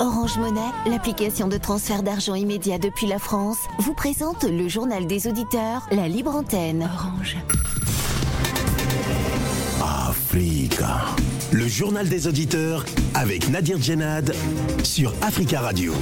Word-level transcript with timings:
Orange 0.00 0.38
Monnaie, 0.38 0.60
l'application 0.86 1.46
de 1.46 1.56
transfert 1.56 2.02
d'argent 2.02 2.34
immédiat 2.34 2.78
depuis 2.78 3.06
la 3.06 3.20
France, 3.20 3.58
vous 3.78 3.94
présente 3.94 4.42
le 4.42 4.66
journal 4.66 5.06
des 5.06 5.28
auditeurs, 5.28 5.86
la 5.92 6.08
libre 6.08 6.34
antenne. 6.34 6.90
Orange. 6.92 7.36
Africa. 9.80 11.04
Le 11.52 11.68
journal 11.68 12.08
des 12.08 12.26
auditeurs 12.26 12.84
avec 13.14 13.48
Nadir 13.50 13.80
Djenad 13.80 14.34
sur 14.82 15.14
Africa 15.22 15.60
Radio. 15.60 15.92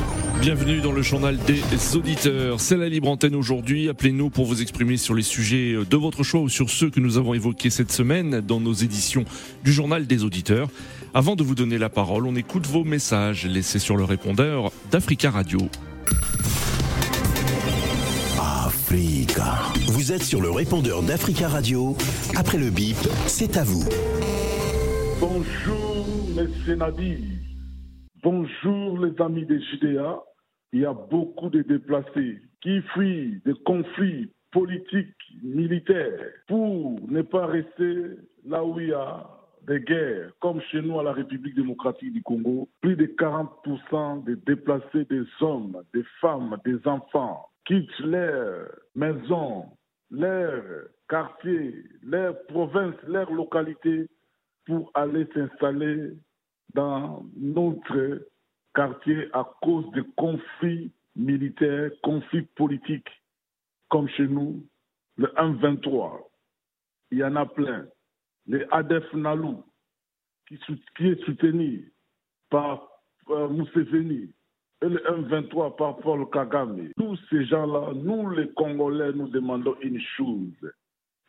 Bienvenue 0.41 0.81
dans 0.81 0.93
le 0.93 1.03
journal 1.03 1.39
des 1.47 1.63
auditeurs. 1.95 2.61
C'est 2.61 2.79
la 2.79 2.89
libre 2.89 3.11
antenne 3.11 3.35
aujourd'hui. 3.35 3.91
Appelez-nous 3.91 4.31
pour 4.31 4.47
vous 4.47 4.63
exprimer 4.63 4.97
sur 4.97 5.15
les 5.15 5.23
sujets 5.23 5.75
de 5.75 5.97
votre 5.99 6.23
choix 6.23 6.41
ou 6.41 6.49
sur 6.49 6.71
ceux 6.71 6.89
que 6.89 7.01
nous 7.01 7.19
avons 7.19 7.35
évoqués 7.35 7.69
cette 7.69 7.93
semaine 7.93 8.41
dans 8.41 8.59
nos 8.59 8.73
éditions 8.73 9.27
du 9.63 9.73
journal 9.73 10.07
des 10.07 10.25
auditeurs. 10.25 10.71
Avant 11.15 11.37
de 11.37 11.43
vous 11.43 11.55
donner 11.55 11.77
la 11.77 11.91
parole, 11.91 12.27
on 12.27 12.35
écoute 12.35 12.67
vos 12.67 12.85
messages 12.85 13.47
laissés 13.47 13.79
sur 13.79 13.99
le 13.99 14.05
répondeur 14.05 14.73
d'Africa 14.91 15.31
Radio. 15.31 15.59
Africa. 18.41 19.61
Vous 19.89 20.13
êtes 20.13 20.23
sur 20.23 20.41
le 20.41 20.51
répondeur 20.51 21.03
d'Africa 21.03 21.49
Radio. 21.49 21.97
Après 22.35 22.57
le 22.57 22.71
bip, 22.71 22.97
c'est 23.27 23.59
à 23.59 23.63
vous. 23.63 23.85
Bonjour, 25.21 26.07
M. 26.39 26.79
Nadi. 26.79 27.19
Bonjour, 28.23 29.05
les 29.05 29.13
amis 29.23 29.45
des 29.45 29.61
JDA. 29.61 30.19
Il 30.73 30.81
y 30.81 30.87
a 30.87 30.95
beaucoup 30.95 31.51
de 31.51 31.61
déplacés 31.61 32.41
qui 32.63 32.81
fuient 32.95 33.43
des 33.45 33.55
conflits 33.67 34.33
politiques, 34.51 35.15
militaires, 35.43 36.31
pour 36.49 36.99
ne 37.07 37.21
pas 37.21 37.45
rester 37.45 38.17
là 38.47 38.65
où 38.65 38.81
il 38.81 38.89
y 38.89 38.93
a 38.95 39.42
des 39.67 39.81
guerres, 39.81 40.33
comme 40.41 40.61
chez 40.61 40.83
nous 40.83 40.99
à 40.99 41.03
la 41.03 41.13
République 41.13 41.55
démocratique 41.55 42.13
du 42.13 42.23
Congo, 42.23 42.69
plus 42.81 42.97
de 42.97 43.07
40% 43.07 44.25
des 44.25 44.37
déplacés, 44.37 45.05
des 45.05 45.25
hommes, 45.41 45.83
des 45.95 46.05
femmes, 46.21 46.57
des 46.65 46.87
enfants, 46.87 47.49
quittent 47.65 47.99
leur 48.01 48.69
maison, 48.95 49.67
leur 50.11 50.63
quartier, 51.09 51.85
leur 52.03 52.43
province, 52.47 52.95
leur 53.07 53.31
localité 53.33 54.09
pour 54.67 54.91
aller 54.95 55.27
s'installer 55.35 56.13
dans 56.75 57.25
notre 57.37 58.27
quartier 58.75 59.29
à 59.33 59.49
cause 59.63 59.91
de 59.93 60.03
conflits 60.17 60.93
militaires, 61.15 61.91
conflits 62.03 62.47
politiques, 62.57 63.11
comme 63.91 64.09
chez 64.09 64.27
nous, 64.27 64.65
le 65.17 65.29
1-23. 65.37 66.21
Il 67.11 67.19
y 67.19 67.25
en 67.25 67.37
a 67.37 67.45
plein 67.45 67.87
les 68.47 68.65
ADF 68.71 69.13
Nalou, 69.15 69.65
qui, 70.47 70.55
est 71.07 71.25
soutenu 71.25 71.93
par 72.51 72.89
euh, 73.31 73.49
et 74.83 74.89
le 74.89 74.99
M23 74.99 75.77
par 75.77 75.97
Paul 75.99 76.29
Kagame. 76.31 76.91
Tous 76.97 77.19
ces 77.31 77.45
gens-là, 77.45 77.93
nous 77.95 78.31
les 78.31 78.49
Congolais, 78.55 79.13
nous 79.13 79.29
demandons 79.29 79.77
une 79.81 80.01
chose, 80.17 80.73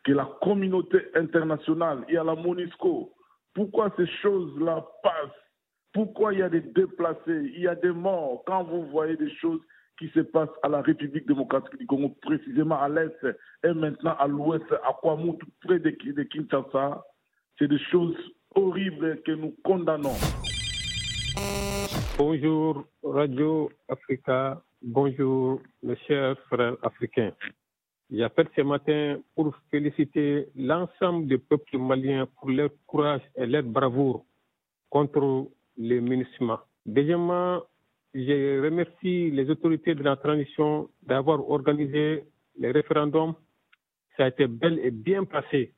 que 0.02 0.12
la 0.12 0.28
communauté 0.42 0.98
internationale 1.14 2.04
et 2.08 2.16
à 2.16 2.24
la 2.24 2.34
MONUSCO, 2.34 3.12
pourquoi 3.54 3.92
ces 3.96 4.08
choses-là 4.22 4.84
passent? 5.02 5.30
Pourquoi 5.92 6.32
il 6.32 6.40
y 6.40 6.42
a 6.42 6.48
des 6.48 6.60
déplacés, 6.60 7.52
il 7.54 7.60
y 7.60 7.68
a 7.68 7.76
des 7.76 7.92
morts? 7.92 8.42
Quand 8.46 8.64
vous 8.64 8.86
voyez 8.86 9.16
des 9.16 9.32
choses 9.36 9.60
qui 9.98 10.08
se 10.08 10.20
passent 10.20 10.48
à 10.62 10.68
la 10.68 10.82
République 10.82 11.26
démocratique 11.26 11.78
du 11.78 11.86
Congo, 11.86 12.10
précisément 12.20 12.80
à 12.80 12.88
l'est 12.88 13.26
et 13.64 13.72
maintenant 13.72 14.16
à 14.18 14.26
l'ouest, 14.26 14.64
à 14.72 14.92
Kwamou, 15.00 15.34
tout 15.34 15.46
près 15.62 15.78
de, 15.78 15.90
Kinshasa, 15.90 17.04
c'est 17.58 17.68
des 17.68 17.78
choses 17.90 18.16
horribles 18.54 19.22
que 19.22 19.32
nous 19.32 19.54
condamnons. 19.62 20.16
Bonjour 22.18 22.84
Radio 23.02 23.70
Africa, 23.88 24.62
bonjour 24.82 25.60
mes 25.82 25.96
chers 26.06 26.38
frères 26.48 26.76
africains. 26.82 27.32
J'appelle 28.10 28.48
ce 28.54 28.62
matin 28.62 29.18
pour 29.34 29.54
féliciter 29.70 30.48
l'ensemble 30.54 31.26
du 31.26 31.38
peuple 31.38 31.78
malien 31.78 32.26
pour 32.38 32.50
leur 32.50 32.70
courage 32.86 33.22
et 33.34 33.46
leur 33.46 33.62
bravoure 33.62 34.24
contre 34.90 35.48
les 35.76 36.00
municipaux. 36.00 36.58
Deuxièmement, 36.86 37.62
je 38.14 38.62
remercie 38.62 39.30
les 39.30 39.50
autorités 39.50 39.94
de 39.94 40.02
la 40.02 40.16
transition 40.16 40.88
d'avoir 41.02 41.48
organisé 41.50 42.24
les 42.56 42.70
référendums. 42.70 43.34
Ça 44.16 44.24
a 44.24 44.28
été 44.28 44.46
bel 44.46 44.78
et 44.78 44.92
bien 44.92 45.24
passé. 45.24 45.74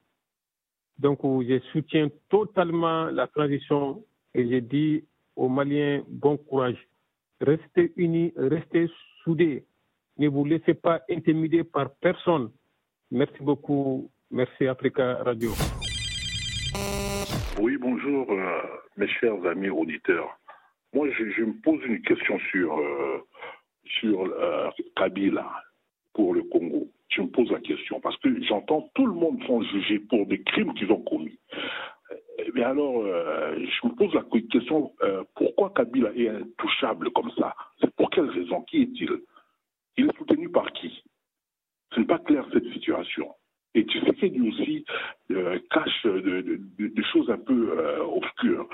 Donc, 0.99 1.21
je 1.23 1.59
soutiens 1.73 2.09
totalement 2.29 3.07
la 3.07 3.27
transition 3.27 4.05
et 4.35 4.49
je 4.49 4.59
dis 4.59 5.05
aux 5.35 5.49
Maliens 5.49 6.03
bon 6.09 6.37
courage. 6.37 6.79
Restez 7.41 7.93
unis, 7.97 8.33
restez 8.37 8.89
soudés. 9.25 9.65
Ne 10.19 10.29
vous 10.29 10.45
laissez 10.45 10.75
pas 10.75 11.03
intimider 11.11 11.65
par 11.65 11.91
personne. 11.97 12.51
Merci 13.11 13.43
beaucoup. 13.43 14.11
Merci 14.31 14.67
Africa 14.67 15.23
Radio. 15.23 15.51
Oui, 17.61 17.77
bonjour, 17.79 18.31
euh, 18.31 18.61
mes 18.97 19.09
chers 19.09 19.45
amis 19.47 19.71
auditeurs. 19.71 20.39
Moi, 20.97 21.11
je, 21.11 21.43
me 21.43 21.53
pose 21.61 21.79
une 21.85 22.01
question 22.01 22.39
sur, 22.51 22.79
euh, 22.79 23.19
sur 23.85 24.19
euh, 24.23 24.71
Kabila 24.97 25.47
pour 26.15 26.33
le 26.33 26.43
Congo. 26.45 26.89
Je 27.11 27.21
me 27.21 27.27
pose 27.27 27.51
la 27.51 27.61
question 27.61 28.01
parce 28.01 28.17
que 28.17 28.43
j'entends 28.45 28.89
tout 28.95 29.05
le 29.05 29.13
monde 29.13 29.39
sont 29.45 29.61
jugés 29.61 29.99
pour 29.99 30.25
des 30.25 30.41
crimes 30.41 30.73
qu'ils 30.73 30.91
ont 30.91 31.03
commis. 31.03 31.39
Mais 32.55 32.63
alors, 32.63 33.05
je 33.05 33.87
me 33.87 33.95
pose 33.95 34.15
la 34.15 34.25
question 34.51 34.91
pourquoi 35.35 35.71
Kabila 35.77 36.13
est 36.17 36.31
intouchable 36.31 37.11
comme 37.11 37.31
ça? 37.33 37.55
C'est 37.79 37.95
pour 37.95 38.09
quelle 38.09 38.31
raison? 38.31 38.63
Qui 38.63 38.85
est-il? 38.85 39.21
Il 39.99 40.07
est 40.07 40.17
soutenu 40.17 40.49
par 40.49 40.73
qui? 40.73 41.05
Ce 41.93 42.01
n'est 42.01 42.07
pas 42.07 42.21
clair 42.21 42.47
cette 42.55 42.73
situation. 42.73 43.35
Et 43.75 43.85
tu 43.85 44.01
sais 44.01 44.15
qu'il 44.15 44.49
aussi 44.49 44.87
cache 45.71 46.07
des 46.07 47.05
choses 47.13 47.31
un 47.31 47.39
peu 47.39 47.79
obscures. 48.01 48.67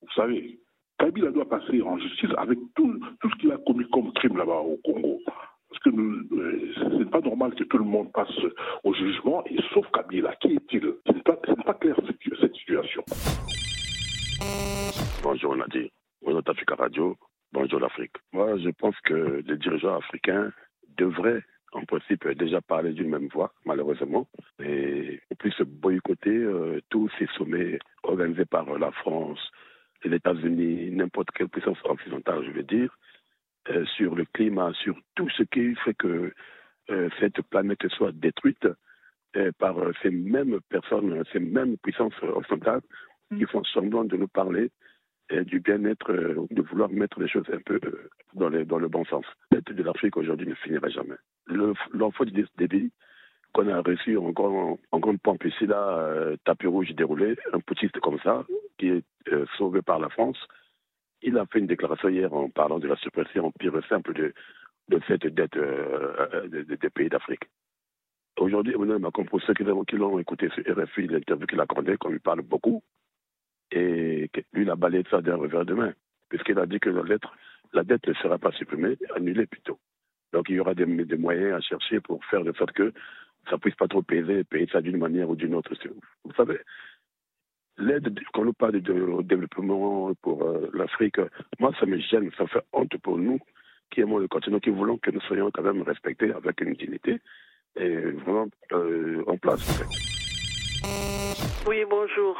Vous 0.00 0.12
savez, 0.14 0.58
Kabila 0.98 1.30
doit 1.30 1.48
passer 1.48 1.82
en 1.82 1.98
justice 1.98 2.30
avec 2.38 2.58
tout, 2.74 2.98
tout 3.20 3.30
ce 3.30 3.36
qu'il 3.36 3.52
a 3.52 3.58
commis 3.58 3.88
comme 3.90 4.12
crime 4.14 4.38
là-bas 4.38 4.60
au 4.60 4.78
Congo. 4.84 5.20
Parce 5.68 5.82
que 5.82 5.90
euh, 5.90 6.72
ce 6.74 6.84
n'est 6.98 7.10
pas 7.10 7.20
normal 7.20 7.54
que 7.54 7.64
tout 7.64 7.78
le 7.78 7.84
monde 7.84 8.10
passe 8.12 8.32
au 8.82 8.94
jugement, 8.94 9.44
et 9.46 9.58
sauf 9.74 9.86
Kabila. 9.92 10.34
Qui 10.36 10.54
est-il? 10.54 10.94
Ce 11.06 11.12
n'est 11.12 11.22
pas, 11.22 11.74
clair 11.74 11.96
cette, 12.06 12.54
situation. 12.54 13.04
Bonjour 15.22 15.56
Nadir. 15.56 15.88
Bonjour 16.22 16.42
Africa 16.46 16.74
Radio. 16.76 17.16
Bonjour 17.52 17.80
l'Afrique. 17.80 18.16
Moi, 18.32 18.56
je 18.58 18.70
pense 18.70 18.98
que 19.04 19.42
les 19.46 19.56
dirigeants 19.58 19.96
africains 19.96 20.52
devraient 20.96 21.42
en 21.72 21.84
principe 21.84 22.26
déjà 22.28 22.60
parler 22.60 22.92
d'une 22.92 23.10
même 23.10 23.28
voix, 23.28 23.52
malheureusement, 23.64 24.26
et 24.62 25.20
puissent 25.38 25.60
boycotter 25.60 26.36
euh, 26.36 26.80
tous 26.88 27.10
ces 27.18 27.26
sommets 27.36 27.78
organisés 28.02 28.46
par 28.46 28.78
la 28.78 28.90
France, 28.92 29.40
les 30.04 30.16
États-Unis, 30.16 30.90
n'importe 30.90 31.30
quelle 31.32 31.48
puissance 31.48 31.78
occidentale, 31.84 32.44
je 32.44 32.50
veux 32.50 32.62
dire, 32.62 32.96
euh, 33.70 33.84
sur 33.96 34.14
le 34.14 34.24
climat, 34.32 34.72
sur 34.74 34.96
tout 35.16 35.28
ce 35.30 35.42
qui 35.42 35.74
fait 35.84 35.94
que 35.94 36.32
euh, 36.90 37.08
cette 37.18 37.42
planète 37.50 37.86
soit 37.88 38.12
détruite 38.12 38.68
euh, 39.36 39.50
par 39.58 39.74
ces 40.02 40.10
mêmes 40.10 40.60
personnes, 40.68 41.24
ces 41.32 41.40
mêmes 41.40 41.76
puissances 41.78 42.14
occidentales 42.22 42.82
qui 43.36 43.44
font 43.46 43.64
semblant 43.64 44.04
de 44.04 44.16
nous 44.16 44.28
parler 44.28 44.70
du 45.46 45.58
bien-être, 45.58 46.12
de 46.12 46.62
vouloir 46.62 46.88
mettre 46.88 47.18
les 47.18 47.26
choses 47.26 47.50
un 47.52 47.58
peu 47.58 47.80
dans, 48.34 48.48
dans 48.48 48.78
le 48.78 48.86
bon 48.86 49.04
sens. 49.06 49.24
L'aide 49.50 49.64
de 49.64 49.82
l'Afrique 49.82 50.16
aujourd'hui 50.16 50.46
ne 50.46 50.54
finira 50.54 50.88
jamais. 50.88 51.16
L'enfant 51.92 52.24
du 52.24 52.46
débit 52.56 52.92
qu'on 53.52 53.68
a 53.68 53.80
reçu 53.80 54.16
en, 54.16 54.30
grand, 54.30 54.78
en 54.92 54.98
grande 55.00 55.20
pompe 55.20 55.44
ici, 55.44 55.66
là, 55.66 56.30
tapis 56.44 56.68
rouge 56.68 56.94
déroulé, 56.94 57.34
un 57.52 57.58
putschiste 57.58 57.98
comme 57.98 58.20
ça, 58.20 58.46
qui 58.78 58.88
est 58.88 59.04
euh, 59.32 59.46
sauvé 59.56 59.82
par 59.82 59.98
la 59.98 60.08
France. 60.08 60.38
Il 61.22 61.38
a 61.38 61.46
fait 61.46 61.58
une 61.58 61.66
déclaration 61.66 62.08
hier 62.08 62.32
en 62.32 62.50
parlant 62.50 62.78
de 62.78 62.88
la 62.88 62.96
suppression 62.96 63.50
pire 63.58 63.72
simple 63.88 64.12
de, 64.12 65.00
cette 65.08 65.26
dette 65.26 65.56
euh, 65.56 66.26
euh, 66.34 66.64
des 66.64 66.90
pays 66.90 67.08
d'Afrique. 67.08 67.44
Aujourd'hui, 68.38 68.74
Emmanuel 68.74 68.98
Macron, 68.98 69.24
pour 69.24 69.40
ceux 69.42 69.54
qui 69.54 69.64
l'ont 69.64 70.18
écouté 70.18 70.50
sur 70.50 70.62
RFI, 70.62 71.06
l'interview 71.06 71.46
qu'il 71.46 71.58
a 71.58 71.62
accordée, 71.62 71.96
qu'on 71.96 72.10
lui 72.10 72.18
parle 72.18 72.42
beaucoup, 72.42 72.82
et 73.70 74.30
lui, 74.52 74.62
il 74.62 74.70
a 74.70 74.76
balayé 74.76 75.04
ça 75.10 75.22
d'un 75.22 75.36
revers 75.36 75.64
de 75.64 75.74
main, 75.74 75.92
puisqu'il 76.28 76.58
a 76.58 76.66
dit 76.66 76.78
que 76.78 76.90
la, 76.90 77.02
lettre, 77.02 77.34
la 77.72 77.82
dette 77.82 78.06
ne 78.06 78.14
sera 78.14 78.38
pas 78.38 78.52
supprimée, 78.52 78.98
annulée 79.14 79.46
plutôt. 79.46 79.78
Donc 80.32 80.50
il 80.50 80.56
y 80.56 80.60
aura 80.60 80.74
des, 80.74 80.84
moyens 80.84 81.54
à 81.54 81.60
chercher 81.60 82.00
pour 82.00 82.22
faire 82.26 82.44
de 82.44 82.52
sorte 82.52 82.72
que 82.72 82.92
ça 83.48 83.56
puisse 83.58 83.74
pas 83.74 83.88
trop 83.88 84.02
peser, 84.02 84.44
payer 84.44 84.68
ça 84.70 84.82
d'une 84.82 84.98
manière 84.98 85.30
ou 85.30 85.36
d'une 85.36 85.54
autre. 85.54 85.72
Vous 86.24 86.32
savez, 86.34 86.58
l'aide, 87.96 88.20
quand 88.32 88.46
on 88.46 88.52
parle 88.52 88.80
de 88.80 89.22
développement 89.22 90.12
pour 90.22 90.42
euh, 90.42 90.70
l'Afrique, 90.72 91.18
moi, 91.58 91.72
ça 91.78 91.86
me 91.86 91.98
gêne, 91.98 92.30
ça 92.36 92.46
fait 92.46 92.62
honte 92.72 92.96
pour 92.98 93.18
nous 93.18 93.38
qui 93.90 94.00
aimons 94.00 94.18
le 94.18 94.28
continent, 94.28 94.58
qui 94.58 94.70
voulons 94.70 94.98
que 94.98 95.10
nous 95.10 95.20
soyons 95.22 95.50
quand 95.50 95.62
même 95.62 95.82
respectés 95.82 96.32
avec 96.32 96.60
une 96.60 96.74
dignité 96.74 97.20
et 97.76 97.96
vraiment 98.10 98.48
euh, 98.72 99.22
en 99.26 99.36
place. 99.36 99.82
Oui, 101.66 101.84
bonjour. 101.88 102.36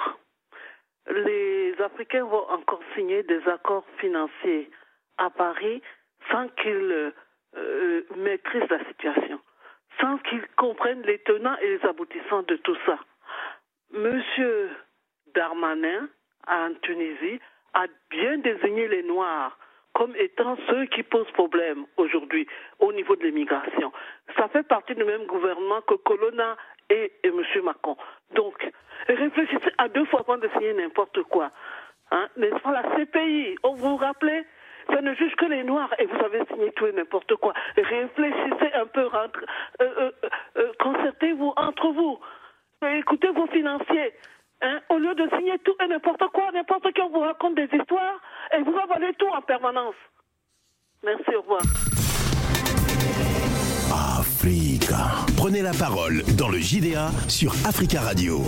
les 1.08 1.75
Africains 1.81 2.25
vont 2.25 2.49
encore 2.50 2.81
signer 2.94 3.23
des 3.23 3.41
accords 3.49 3.87
financiers 3.99 4.70
à 5.19 5.31
Paris 5.31 5.82
sans 6.31 6.49
qu'ils 6.49 7.12
euh, 7.56 8.03
maîtrisent 8.17 8.69
la 8.70 8.85
situation, 8.87 9.41
sans 10.00 10.19
qu'ils 10.19 10.47
comprennent 10.56 11.03
les 11.03 11.19
tenants 11.20 11.56
et 11.62 11.76
les 11.76 11.85
aboutissants 11.87 12.43
de 12.43 12.56
tout 12.56 12.76
ça. 12.87 12.99
Monsieur 13.93 14.70
Darmanin, 15.37 16.09
en 16.49 16.75
Tunisie, 16.83 17.38
a 17.75 17.85
bien 18.11 18.38
désigné 18.38 18.88
les 18.88 19.03
Noirs 19.03 19.56
comme 19.94 20.15
étant 20.17 20.56
ceux 20.69 20.87
qui 20.87 21.03
posent 21.03 21.31
problème 21.33 21.87
aujourd'hui 21.97 22.47
au 22.81 22.93
niveau 22.93 23.17
de 23.17 23.25
l'immigration. 23.25 23.93
Ça 24.37 24.49
fait 24.49 24.62
partie 24.62 24.94
du 24.94 25.05
même 25.05 25.27
gouvernement 25.27 25.81
que 25.83 25.94
Colonna 25.94 26.56
et, 26.91 27.12
M. 27.25 27.41
Macron. 27.65 27.97
Donc, 28.35 28.55
réfléchissez 29.09 29.73
à 29.79 29.88
deux 29.88 30.05
fois 30.06 30.21
avant 30.21 30.38
de 30.38 30.49
signer 30.49 30.75
n'importe 30.75 31.23
quoi. 31.25 31.50
Hein? 32.11 32.29
N'est-ce 32.37 32.61
pas 32.62 32.73
la 32.73 32.82
CPI 32.97 33.56
Vous 33.65 33.77
vous 33.77 33.97
rappelez? 33.97 34.44
Ça 34.93 35.00
ne 35.00 35.15
juge 35.15 35.35
que 35.35 35.47
les 35.47 35.65
Noirs 35.65 35.93
et 35.99 36.06
vous 36.06 36.25
avez 36.25 36.44
signé 36.47 36.71
tout 36.73 36.87
et 36.87 36.93
n'importe 36.93 37.35
quoi. 37.37 37.55
Réfléchissez 37.77 38.73
un 38.75 38.87
peu, 38.87 39.09
euh, 39.12 39.29
euh, 39.81 40.11
euh, 40.59 40.73
concertez-vous 40.79 41.53
entre 41.56 41.89
vous. 41.89 42.19
Écoutez 42.82 43.29
vos 43.29 43.47
financiers. 43.49 44.12
Hein, 44.62 44.81
au 44.88 44.99
lieu 44.99 45.14
de 45.14 45.29
signer 45.37 45.58
tout 45.64 45.75
et 45.85 45.88
n'importe 45.88 46.23
quoi, 46.32 46.50
n'importe 46.53 46.93
qui, 46.93 47.00
on 47.03 47.11
vous 47.11 47.20
raconte 47.20 47.56
des 47.56 47.69
histoires 47.73 48.20
et 48.56 48.62
vous 48.62 48.75
avalez 48.79 49.12
tout 49.19 49.29
en 49.29 49.43
permanence. 49.43 49.94
Merci, 51.05 51.35
au 51.37 51.43
revoir. 51.43 51.62
Africa. 54.19 55.26
Prenez 55.37 55.62
la 55.62 55.73
parole 55.73 56.23
dans 56.38 56.49
le 56.49 56.58
JDA 56.58 57.11
sur 57.29 57.53
Africa 57.67 58.00
Radio. 58.00 58.41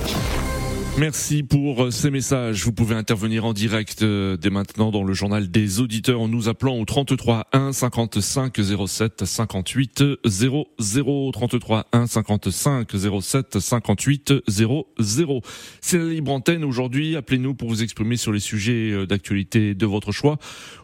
Merci 0.99 1.45
pour 1.45 1.85
euh, 1.85 1.91
ces 1.93 2.11
messages. 2.11 2.65
Vous 2.65 2.73
pouvez 2.73 2.97
intervenir 2.97 3.45
en 3.45 3.53
direct 3.53 4.03
euh, 4.03 4.37
dès 4.37 4.51
maintenant 4.51 4.91
dans 4.91 5.05
le 5.05 5.15
journal 5.15 5.49
des 5.49 5.79
auditeurs 5.79 6.21
en 6.21 6.27
nous 6.27 6.49
appelant 6.49 6.77
au 6.77 6.85
33 6.85 7.47
1 7.53 7.73
55 7.73 8.59
07 8.89 9.25
58 9.25 10.03
00 10.27 11.31
33 11.33 11.87
1 11.93 12.07
55 12.09 12.89
07 13.21 13.61
58 13.61 14.35
00. 14.49 15.43
C'est 15.81 15.99
la 15.99 16.05
libre 16.05 16.33
antenne 16.33 16.65
aujourd'hui. 16.65 17.15
Appelez-nous 17.15 17.55
pour 17.55 17.69
vous 17.69 17.85
exprimer 17.85 18.17
sur 18.17 18.33
les 18.33 18.41
sujets 18.41 18.91
euh, 18.91 19.07
d'actualité 19.07 19.77
de 19.77 19.87
votre 19.87 20.11
choix 20.11 20.39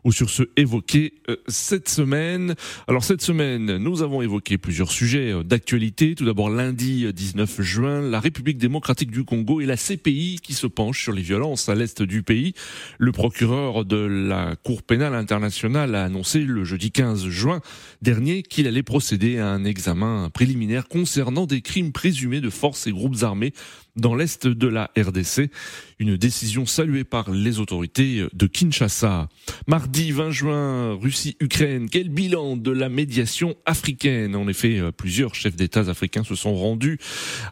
ou 0.05 0.12
sur 0.12 0.31
ce 0.31 0.44
évoqué 0.56 1.14
cette 1.49 1.88
semaine. 1.88 2.55
Alors 2.87 3.02
cette 3.02 3.22
semaine, 3.22 3.78
nous 3.78 4.02
avons 4.02 4.22
évoqué 4.22 4.58
plusieurs 4.58 4.93
sujets 4.93 5.32
d'actualité. 5.43 6.14
Tout 6.14 6.25
d'abord 6.25 6.50
lundi 6.50 7.12
19 7.12 7.62
juin, 7.62 8.00
la 8.00 8.20
République 8.20 8.58
démocratique 8.58 9.11
du 9.11 9.25
Congo 9.25 9.61
et 9.61 9.66
la 9.66 9.76
CP 9.76 10.04
pays 10.05 10.39
qui 10.41 10.53
se 10.53 10.69
penche 10.69 11.03
sur 11.03 11.12
les 11.12 11.23
violences 11.23 11.69
à 11.69 11.75
l'est 11.75 12.03
du 12.03 12.23
pays. 12.23 12.53
Le 12.99 13.11
procureur 13.11 13.85
de 13.85 13.97
la 13.97 14.55
Cour 14.62 14.83
pénale 14.83 15.15
internationale 15.15 15.95
a 15.95 16.05
annoncé 16.05 16.41
le 16.41 16.62
jeudi 16.62 16.93
15 16.93 17.27
juin 17.27 17.61
dernier 18.03 18.43
qu'il 18.43 18.69
allait 18.69 18.83
procéder 18.83 19.39
à 19.39 19.49
un 19.49 19.65
examen 19.65 20.31
préliminaire 20.31 20.89
concernant 20.89 21.47
des 21.47 21.62
crimes 21.62 21.93
présumés 21.93 22.41
de 22.41 22.51
forces 22.51 22.87
et 22.87 22.93
groupes 22.93 23.23
armés 23.23 23.55
dans 23.96 24.14
l'est 24.14 24.46
de 24.46 24.69
la 24.69 24.91
RDC. 24.96 25.50
Une 25.99 26.17
décision 26.17 26.67
saluée 26.67 27.05
par 27.05 27.31
les 27.31 27.61
autorités 27.61 28.26
de 28.32 28.46
Kinshasa. 28.46 29.29
Mardi 29.67 30.11
20 30.12 30.31
juin, 30.31 30.94
Russie-Ukraine. 30.94 31.88
Quel 31.88 32.08
bilan 32.08 32.56
de 32.56 32.70
la 32.70 32.88
médiation 32.88 33.55
africaine? 33.64 34.35
En 34.35 34.49
effet, 34.49 34.81
plusieurs 34.96 35.35
chefs 35.35 35.56
d'État 35.56 35.81
africains 35.88 36.25
se 36.25 36.35
sont 36.35 36.55
rendus 36.55 36.99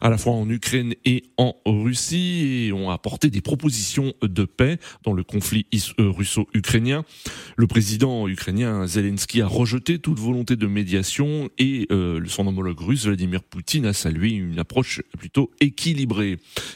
à 0.00 0.10
la 0.10 0.18
fois 0.18 0.32
en 0.32 0.48
Ukraine 0.48 0.94
et 1.04 1.24
en 1.36 1.54
Russie 1.64 2.66
et 2.66 2.72
ont 2.72 2.90
apporté 2.90 3.30
des 3.30 3.40
propositions 3.40 4.12
de 4.22 4.44
paix 4.44 4.78
dans 5.04 5.12
le 5.12 5.24
conflit 5.24 5.66
euh, 5.98 6.10
russo-ukrainien. 6.10 7.04
Le 7.56 7.66
président 7.66 8.28
ukrainien 8.28 8.86
Zelensky 8.86 9.40
a 9.40 9.46
rejeté 9.46 9.98
toute 9.98 10.18
volonté 10.18 10.56
de 10.56 10.66
médiation 10.66 11.50
et 11.58 11.86
euh, 11.90 12.22
son 12.26 12.46
homologue 12.46 12.80
russe 12.80 13.06
Vladimir 13.06 13.42
Poutine 13.42 13.86
a 13.86 13.92
salué 13.92 14.30
une 14.30 14.58
approche 14.58 15.02
plutôt 15.18 15.50
équilibrée. 15.60 16.31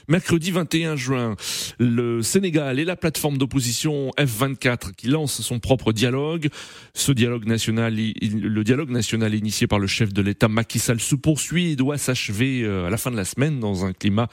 Mercredi 0.09 0.51
21 0.51 0.97
juin, 0.97 1.37
le 1.79 2.23
Sénégal 2.23 2.79
et 2.79 2.85
la 2.85 2.97
plateforme 2.97 3.39
d'opposition 3.39 4.11
F24 4.19 4.95
qui 4.95 5.09
lance 5.09 5.41
son 5.41 5.59
propre 5.59 5.93
dialogue. 5.93 6.49
Ce 6.95 7.13
dialogue 7.13 7.47
national, 7.47 7.95
le 7.95 8.65
dialogue 8.65 8.91
national 8.91 9.35
initié 9.35 9.67
par 9.67 9.79
le 9.79 9.87
chef 9.87 10.13
de 10.13 10.23
l'État 10.23 10.49
Macky 10.49 10.79
Sall 10.79 11.01
se 11.01 11.15
poursuit 11.15 11.73
et 11.73 11.77
doit 11.77 11.99
s'achever 11.99 12.63
euh, 12.63 12.87
à 12.87 12.91
la 12.91 12.97
fin 12.97 13.11
de 13.11 13.17
la 13.17 13.25
semaine 13.25 13.61
dans 13.61 13.85
un 13.85 13.93
climat 13.93 14.29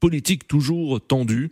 politique 0.00 0.46
toujours 0.46 1.00
tendu. 1.00 1.50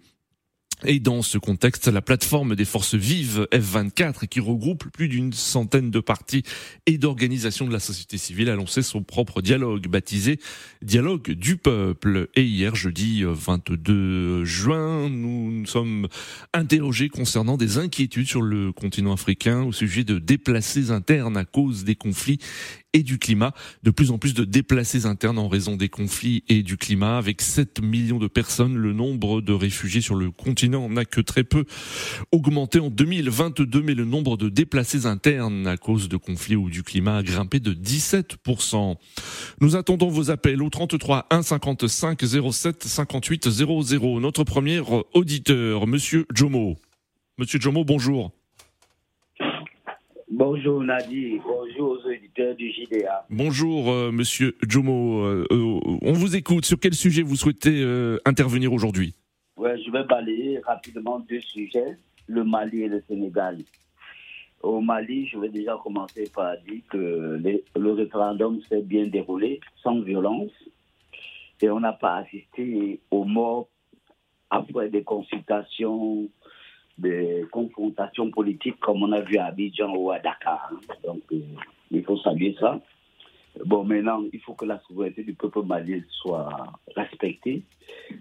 Et 0.85 1.01
dans 1.01 1.23
ce 1.23 1.39
contexte, 1.39 1.89
la 1.89 2.03
plateforme 2.03 2.57
des 2.57 2.65
forces 2.65 2.95
vives 2.95 3.47
F24, 3.53 4.27
qui 4.27 4.41
regroupe 4.41 4.85
plus 4.91 5.09
d'une 5.09 5.33
centaine 5.33 5.91
de 5.91 6.01
partis 6.01 6.43
et 6.87 6.99
d'organisations 6.99 7.67
de 7.67 7.73
la 7.73 7.81
société 7.81 8.19
civile, 8.19 8.51
a 8.51 8.57
lancé 8.57 8.83
son 8.83 9.03
propre 9.03 9.41
dialogue, 9.41 9.87
baptisé 9.89 10.39
Dialogue 10.83 11.31
du 11.31 11.57
peuple. 11.57 12.29
Et 12.35 12.45
hier, 12.45 12.75
jeudi 12.75 13.23
22 13.25 14.45
juin, 14.45 15.09
nous 15.09 15.51
nous 15.51 15.67
sommes 15.67 16.09
interrogés 16.53 17.09
concernant 17.09 17.57
des 17.57 17.79
inquiétudes 17.79 18.29
sur 18.29 18.43
le 18.43 18.73
continent 18.73 19.13
africain 19.13 19.63
au 19.63 19.73
sujet 19.73 20.05
de 20.05 20.19
déplacés 20.19 20.91
internes 20.91 21.37
à 21.37 21.45
cause 21.45 21.85
des 21.85 21.95
conflits 21.95 22.39
et 22.95 23.03
du 23.03 23.19
climat. 23.19 23.53
De 23.83 23.91
plus 23.91 24.11
en 24.11 24.19
plus 24.19 24.33
de 24.33 24.45
déplacés 24.45 25.05
internes 25.05 25.39
en 25.39 25.49
raison 25.49 25.77
des 25.77 25.91
conflits 25.91 26.45
et 26.49 26.63
du 26.63 26.79
climat. 26.79 27.19
Avec 27.19 27.43
7 27.43 27.83
millions 27.83 28.19
de 28.19 28.29
personnes, 28.29 28.77
le 28.77 28.95
nombre 28.95 29.43
de 29.43 29.53
réfugiés 29.53 30.01
sur 30.01 30.15
le 30.15 30.31
continent 30.31 30.89
n'a 30.89 31.05
que 31.05 31.21
très 31.21 31.45
peu 31.45 31.65
augmenté 32.33 32.79
en 32.79 32.89
2022, 32.89 33.83
mais 33.83 33.95
le 33.95 34.07
nombre 34.07 34.37
de 34.39 34.49
déplacés 34.49 35.05
internes 35.05 35.67
à 35.67 35.77
cause 35.77 36.09
de 36.09 36.17
conflits 36.17 36.57
ou 36.57 36.71
du 36.71 36.83
climat 36.83 37.19
a 37.19 37.23
grimpé 37.23 37.61
de 37.61 37.75
17%. 37.75 38.97
Nous 39.61 39.77
attendons 39.77 40.09
vos 40.09 40.31
appels 40.31 40.63
au 40.63 40.71
33 40.71 41.27
1 41.31 41.43
55 41.43 42.23
07 42.53 42.85
58 42.85 43.51
00. 43.51 44.21
Notre 44.21 44.45
premier 44.45 44.81
auditeur, 45.13 45.87
Monsieur 45.87 46.27
Jomo. 46.33 46.77
Monsieur 47.39 47.61
Jomo, 47.61 47.85
bonjour. 47.85 48.33
Bonjour 50.31 50.83
Nadi, 50.83 51.39
bonjour 51.45 51.91
aux 51.91 52.09
auditeurs 52.09 52.55
du 52.55 52.71
JDA. 52.73 53.27
Bonjour 53.29 53.91
euh, 53.91 54.11
Monsieur 54.11 54.57
Jomo, 54.67 55.23
euh, 55.23 55.47
euh, 55.51 55.81
on 56.03 56.13
vous 56.13 56.35
écoute. 56.35 56.65
Sur 56.65 56.81
quel 56.81 56.95
sujet 56.95 57.23
vous 57.23 57.37
souhaitez 57.37 57.85
intervenir 58.25 58.73
aujourd'hui? 58.73 59.15
Ouais, 59.57 59.77
Je 59.83 59.91
vais 59.91 60.05
balayer 60.05 60.61
rapidement 60.61 61.21
deux 61.21 61.41
sujets, 61.41 61.99
le 62.27 62.43
Mali 62.43 62.83
et 62.83 62.89
le 62.89 63.03
Sénégal. 63.07 63.59
Au 64.63 64.81
Mali, 64.81 65.27
je 65.27 65.39
vais 65.39 65.51
déjà 65.51 65.79
commencer 65.83 66.31
par 66.35 66.55
dire 66.67 66.81
que 66.91 67.39
le 67.77 67.93
référendum 67.93 68.61
s'est 68.69 68.83
bien 68.83 69.07
déroulé, 69.07 69.61
sans 69.83 70.01
violence, 70.01 70.53
et 71.61 71.69
on 71.69 71.81
n'a 71.81 71.93
pas 71.93 72.17
assisté 72.17 72.99
aux 73.11 73.25
morts 73.25 73.69
après 74.49 74.89
des 74.89 75.03
consultations 75.03 76.29
des 76.99 77.45
confrontations 77.51 78.31
politiques 78.31 78.79
comme 78.81 79.03
on 79.03 79.13
a 79.13 79.21
vu 79.21 79.37
à 79.37 79.47
Abidjan 79.47 79.95
ou 79.95 80.11
à 80.11 80.19
Dakar. 80.19 80.71
Donc, 81.05 81.23
euh, 81.33 81.41
il 81.91 82.05
faut 82.05 82.17
saluer 82.19 82.57
ça. 82.59 82.81
Bon, 83.65 83.85
maintenant, 83.85 84.25
il 84.33 84.41
faut 84.41 84.55
que 84.55 84.65
la 84.65 84.81
souveraineté 84.81 85.23
du 85.23 85.35
peuple 85.35 85.63
malien 85.63 86.01
soit 86.09 86.49
respectée, 86.97 87.63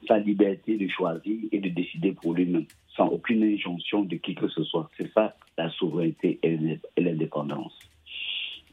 sa 0.08 0.20
liberté 0.20 0.78
de 0.78 0.88
choisir 0.88 1.38
et 1.52 1.60
de 1.60 1.70
décider 1.70 2.12
pour 2.12 2.34
lui-même, 2.34 2.66
sans 2.96 3.08
aucune 3.08 3.44
injonction 3.44 4.04
de 4.04 4.16
qui 4.18 4.36
que 4.36 4.48
ce 4.48 4.64
soit. 4.64 4.90
C'est 4.98 5.12
ça, 5.14 5.36
la 5.58 5.70
souveraineté 5.72 6.40
et 6.44 6.80
l'indépendance. 6.98 7.78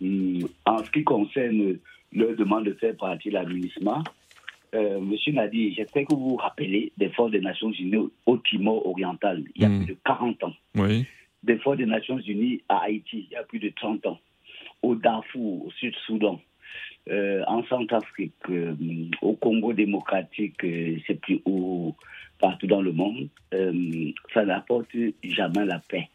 Hum, 0.03 0.49
en 0.67 0.79
ce 0.85 0.91
qui 0.91 1.03
concerne 1.05 1.79
leur 2.13 2.37
demande 2.37 2.65
de 2.65 2.75
faire 2.75 2.97
partie 2.97 3.29
de 3.31 3.35
l'administration, 3.35 4.03
euh, 4.75 5.01
Monsieur 5.01 5.33
Nadi, 5.33 5.75
j'espère 5.75 6.07
que 6.07 6.15
vous 6.15 6.31
vous 6.31 6.37
rappelez 6.37 6.93
des 6.97 7.09
forces 7.11 7.31
des 7.31 7.41
Nations 7.41 7.73
Unies 7.73 8.11
au 8.27 8.37
Timor 8.39 8.87
oriental, 8.87 9.45
il 9.55 9.63
y 9.63 9.65
a 9.65 9.69
hmm. 9.69 9.85
plus 9.85 9.95
de 9.95 9.99
40 10.05 10.45
ans. 10.45 10.55
Oui. 10.77 11.07
Des 11.43 11.59
forces 11.59 11.79
des 11.79 11.87
Nations 11.87 12.19
Unies 12.19 12.63
à 12.69 12.85
Haïti, 12.85 13.27
il 13.31 13.33
y 13.33 13.37
a 13.37 13.43
plus 13.43 13.59
de 13.59 13.71
30 13.71 14.07
ans. 14.07 14.21
Au 14.83 14.95
Darfour, 14.95 15.67
au 15.67 15.71
Sud-Soudan, 15.73 16.41
euh, 17.09 17.43
en 17.47 17.65
Centrafrique, 17.65 18.35
euh, 18.51 18.75
au 19.23 19.35
Congo 19.35 19.73
démocratique, 19.73 20.61
c'est 21.07 21.21
plus 21.21 21.41
haut 21.45 21.95
partout 22.39 22.67
dans 22.67 22.81
le 22.81 22.93
monde, 22.93 23.29
ça 24.33 24.45
n'apporte 24.45 24.97
jamais 25.23 25.67
la 25.67 25.79
paix. 25.79 26.09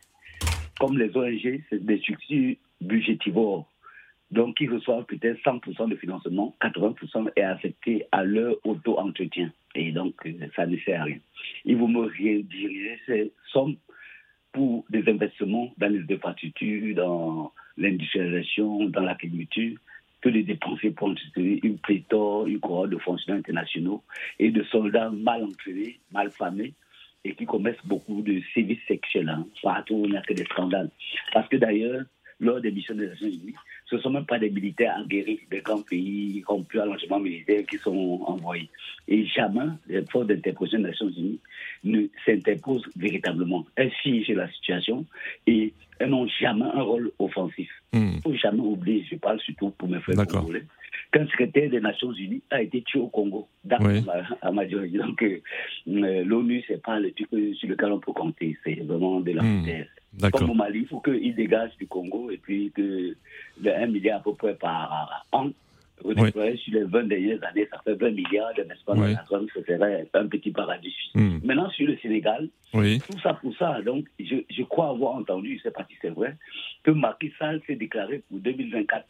Comme 0.80 0.98
les 0.98 1.16
ONG, 1.16 1.62
c'est 1.70 1.86
des 1.86 2.00
structures 2.00 2.56
budgétivores 2.82 3.68
donc 4.32 4.60
ils 4.60 4.72
reçoivent 4.72 5.06
peut-être 5.06 5.40
100% 5.44 5.90
de 5.90 5.96
financement, 5.96 6.56
80% 6.62 7.32
est 7.36 7.42
affecté 7.42 8.06
à 8.12 8.24
leur 8.24 8.56
auto-entretien. 8.66 9.52
Et 9.76 9.92
donc, 9.92 10.14
euh, 10.26 10.34
ça 10.56 10.66
ne 10.66 10.78
sert 10.78 11.02
à 11.02 11.04
rien. 11.06 11.20
Ils 11.66 11.78
vont 11.78 11.88
me 11.88 12.02
rediriger 12.06 13.00
ces 13.06 13.32
sommes 13.52 13.76
pour 14.52 14.86
des 14.90 15.08
investissements 15.10 15.74
dans 15.78 15.92
les 15.92 16.04
infrastructures, 16.14 16.96
dans 16.96 17.52
l'industrialisation, 17.78 18.86
dans 18.86 19.02
l'agriculture, 19.02 19.78
que 20.22 20.30
les 20.30 20.44
dépenser 20.44 20.92
pour 20.92 21.10
entretenir 21.10 21.60
une 21.62 21.78
pléthore, 21.78 22.48
une 22.48 22.60
cohorte 22.60 22.90
de 22.90 22.98
fonctionnaires 22.98 23.40
internationaux 23.40 24.02
et 24.40 24.50
de 24.50 24.64
soldats 24.64 25.12
mal 25.12 25.44
entraînés, 25.44 26.00
mal 26.12 26.32
famés, 26.32 26.74
et 27.26 27.34
qui 27.36 27.46
commettent 27.46 27.86
beaucoup 27.86 28.22
de 28.22 28.42
sévices 28.54 28.86
sexuels. 28.88 29.30
Hein. 29.30 29.48
Partout, 29.62 30.04
il 30.06 30.12
n'y 30.12 30.18
a 30.18 30.22
que 30.22 30.34
des 30.34 30.46
scandales. 30.46 30.90
Parce 31.34 31.50
que 31.50 31.58
d'ailleurs, 31.58 32.04
lors 32.40 32.62
des 32.62 32.72
missions 32.72 32.96
des 32.96 33.08
Nations 33.08 33.28
Unies, 33.28 33.56
ce 33.88 33.96
ne 33.96 34.02
sont 34.02 34.10
même 34.10 34.26
pas 34.26 34.40
des 34.40 34.50
militaires 34.50 34.98
aguerris 34.98 35.40
des 35.52 35.60
grands 35.62 35.82
pays 35.82 36.44
rompus 36.48 36.80
à 36.82 36.86
l'engagement 36.86 37.20
militaire 37.20 37.64
qui 37.70 37.78
sont 37.78 38.22
envoyés. 38.26 38.70
Et 39.08 39.26
jamais 39.28 39.68
les 39.88 40.04
forces 40.06 40.28
d'interposition 40.28 40.80
des 40.80 40.86
Nations 40.90 41.10
Unies 41.10 41.40
ne 41.84 42.08
s'interposent 42.26 42.88
véritablement. 42.98 43.66
Elles 43.76 43.92
figent 44.02 44.30
la 44.36 44.50
situation 44.52 45.06
et 45.46 45.74
elles 46.00 46.10
n'ont 46.10 46.28
jamais 46.28 46.66
un 46.66 46.82
rôle 46.82 47.12
offensif. 47.20 47.70
Il 47.94 48.00
Hmm. 48.00 48.16
ne 48.16 48.22
faut 48.22 48.34
jamais 48.34 48.60
oublier, 48.62 49.06
je 49.10 49.16
parle 49.18 49.40
surtout 49.40 49.70
pour 49.72 49.88
mes 49.88 50.00
frères 50.02 50.18
congolais, 50.28 50.64
qu'un 51.12 51.26
secrétaire 51.28 51.70
des 51.70 51.80
Nations 51.80 52.12
Unies 52.12 52.42
a 52.50 52.62
été 52.62 52.82
tué 52.82 53.00
au 53.00 53.08
Congo, 53.08 53.48
Oui. 53.64 54.02
à. 54.42 54.52
Donc, 54.98 55.24
euh, 55.24 55.40
l'ONU, 56.26 56.64
c'est 56.68 56.82
pas 56.82 57.00
le 57.00 57.12
truc 57.12 57.30
sur 57.56 57.70
lequel 57.70 57.92
on 57.92 58.00
peut 58.00 58.12
compter. 58.14 58.58
C'est 58.64 58.76
vraiment 58.84 59.22
de 59.22 59.32
la 59.32 59.44
Hmm. 59.44 59.64
Comme 60.32 60.50
au 60.50 60.54
Mali, 60.54 60.80
il 60.82 60.88
faut 60.88 61.00
qu'il 61.00 61.36
dégage 61.36 61.72
du 61.78 61.88
Congo 61.88 62.30
et 62.32 62.38
puis 62.38 62.72
que 62.72 63.16
de 63.60 63.70
1 63.70 63.88
milliard 63.88 64.20
à 64.20 64.24
peu 64.24 64.34
près 64.34 64.56
par 64.56 65.26
an, 65.32 65.50
redéployé 66.04 66.58
sur 66.58 66.74
les 66.74 66.84
20 66.84 67.04
dernières 67.08 67.44
années, 67.44 67.68
ça 67.72 67.80
fait 67.84 67.96
20 67.96 68.12
milliards, 68.12 68.52
n'est-ce 68.58 68.84
pas, 68.84 68.96
dans 68.96 69.04
Oui. 69.04 69.14
la 69.14 69.26
zone, 69.26 69.48
ce 69.54 69.62
serait 69.64 70.08
un 70.14 70.28
petit 70.28 70.52
paradis. 70.52 70.94
Hmm. 71.14 71.40
Maintenant, 71.44 71.70
sur 71.72 71.88
le 71.88 71.98
Sénégal, 71.98 72.50
Oui. 72.74 73.00
tout 73.00 73.18
ça 73.20 73.34
pour 73.36 73.56
ça, 73.58 73.82
donc 73.82 74.06
je, 74.20 74.36
je 74.50 74.64
crois 74.64 74.90
avoir 74.90 75.16
entendu, 75.16 75.52
je 75.52 75.56
ne 75.56 75.60
sais 75.64 75.72
pas 75.72 75.86
si 75.90 75.96
c'est 76.02 76.10
vrai, 76.10 76.36
que 76.84 76.92
Macky 76.92 77.32
Sall 77.40 77.62
s'est 77.66 77.76
déclaré 77.76 78.24
pour 78.30 78.40
2024. 78.40 79.06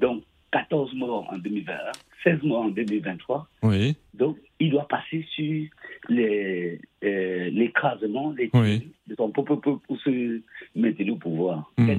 Donc, 0.00 0.22
14 0.52 0.94
morts 0.94 1.28
en 1.32 1.38
2021, 1.38 1.78
16 2.24 2.42
morts 2.42 2.64
en 2.64 2.68
2023. 2.68 3.48
Oui. 3.62 3.96
Donc, 4.14 4.38
il 4.60 4.70
doit 4.70 4.86
passer 4.86 5.26
sur 5.34 5.66
les, 6.08 6.78
euh, 7.02 7.50
l'écrasement, 7.50 8.32
les 8.36 8.50
Oui. 8.54 8.92
de 9.06 9.14
son 9.16 9.30
peuple 9.30 9.56
pour 9.56 9.98
se 10.00 10.40
maintenir 10.76 11.14
au 11.14 11.16
pouvoir. 11.16 11.72
Hmm. 11.78 11.90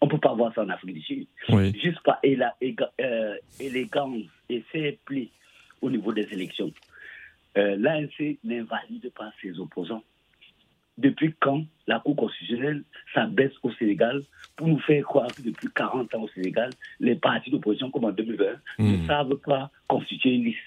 On 0.00 0.06
ne 0.06 0.10
peut 0.10 0.18
pas 0.18 0.34
voir 0.34 0.52
ça 0.54 0.62
en 0.62 0.68
Afrique 0.68 0.94
du 0.96 1.00
Sud. 1.00 1.26
Oui. 1.48 1.72
Juste 1.82 2.00
par 2.02 2.18
euh, 2.24 3.34
élégance 3.60 4.26
et 4.50 4.60
fair 4.70 4.92
play 5.06 5.28
au 5.80 5.88
niveau 5.88 6.12
des 6.12 6.26
élections. 6.32 6.72
Euh, 7.56 7.76
L'ANC 7.78 8.36
n'invalide 8.42 9.10
pas 9.16 9.32
ses 9.40 9.58
opposants. 9.60 10.02
Depuis 10.96 11.34
quand 11.40 11.64
la 11.88 11.98
Cour 12.00 12.14
constitutionnelle 12.16 12.82
s'abaisse 13.12 13.52
au 13.62 13.72
Sénégal 13.72 14.22
pour 14.56 14.68
nous 14.68 14.78
faire 14.80 15.02
croire 15.04 15.26
que 15.34 15.42
depuis 15.42 15.68
40 15.74 16.14
ans 16.14 16.22
au 16.22 16.28
Sénégal, 16.28 16.70
les 17.00 17.16
partis 17.16 17.50
d'opposition, 17.50 17.90
comme 17.90 18.04
en 18.04 18.12
2020, 18.12 18.44
ne 18.78 18.96
Hmm. 18.96 19.06
savent 19.06 19.36
pas 19.44 19.70
constituer 19.88 20.34
une 20.34 20.44
liste 20.44 20.58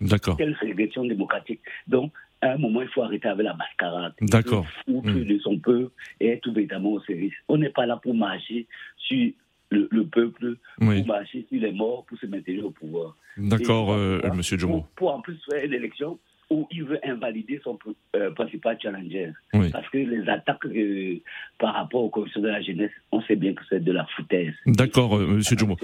D'accord. 0.00 0.36
quelle 0.36 0.54
régression 0.54 1.04
démocratique. 1.04 1.60
Donc, 1.86 2.12
à 2.40 2.54
un 2.54 2.58
moment, 2.58 2.82
il 2.82 2.88
faut 2.88 3.02
arrêter 3.02 3.28
avec 3.28 3.44
la 3.46 3.54
mascarade. 3.54 4.14
D'accord. 4.20 4.66
Il 4.88 4.94
faut 4.94 5.00
foutre 5.02 5.14
Mm. 5.16 5.24
de 5.26 5.38
son 5.38 5.58
peuple 5.60 5.92
et 6.18 6.26
être 6.30 6.50
véritablement 6.50 6.94
au 6.94 7.00
service. 7.02 7.32
On 7.48 7.56
n'est 7.56 7.70
pas 7.70 7.86
là 7.86 7.96
pour 8.02 8.14
marcher 8.14 8.66
sur 8.96 9.30
le, 9.70 9.86
le 9.92 10.04
peuple, 10.04 10.56
Oui. 10.80 10.98
pour 10.98 11.06
marcher 11.06 11.46
sur 11.48 11.60
les 11.60 11.70
morts, 11.70 12.04
pour 12.06 12.18
se 12.18 12.26
maintenir 12.26 12.66
au 12.66 12.70
pouvoir. 12.72 13.16
D'accord, 13.36 13.92
euh, 13.92 14.20
Monsieur 14.34 14.58
Jomo. 14.58 14.80
Pour, 14.80 14.88
pour 14.96 15.14
en 15.14 15.20
plus 15.20 15.38
faire 15.48 15.64
une 15.64 15.72
élection 15.72 16.18
où 16.52 16.68
il 16.70 16.84
veut 16.84 17.00
invalider 17.02 17.60
son 17.64 17.78
euh, 18.14 18.30
principal 18.32 18.78
challenger. 18.80 19.32
Oui. 19.54 19.70
Parce 19.70 19.88
que 19.88 19.98
les 19.98 20.28
attaques 20.28 20.66
euh, 20.66 21.20
par 21.58 21.74
rapport 21.74 22.04
aux 22.04 22.10
commissions 22.10 22.42
de 22.42 22.48
la 22.48 22.60
jeunesse, 22.60 22.90
on 23.10 23.22
sait 23.22 23.36
bien 23.36 23.54
que 23.54 23.62
c'est 23.68 23.82
de 23.82 23.92
la 23.92 24.04
foutaise. 24.14 24.52
D'accord, 24.66 25.16
euh, 25.16 25.26
Monsieur 25.26 25.56
Jomo. 25.56 25.76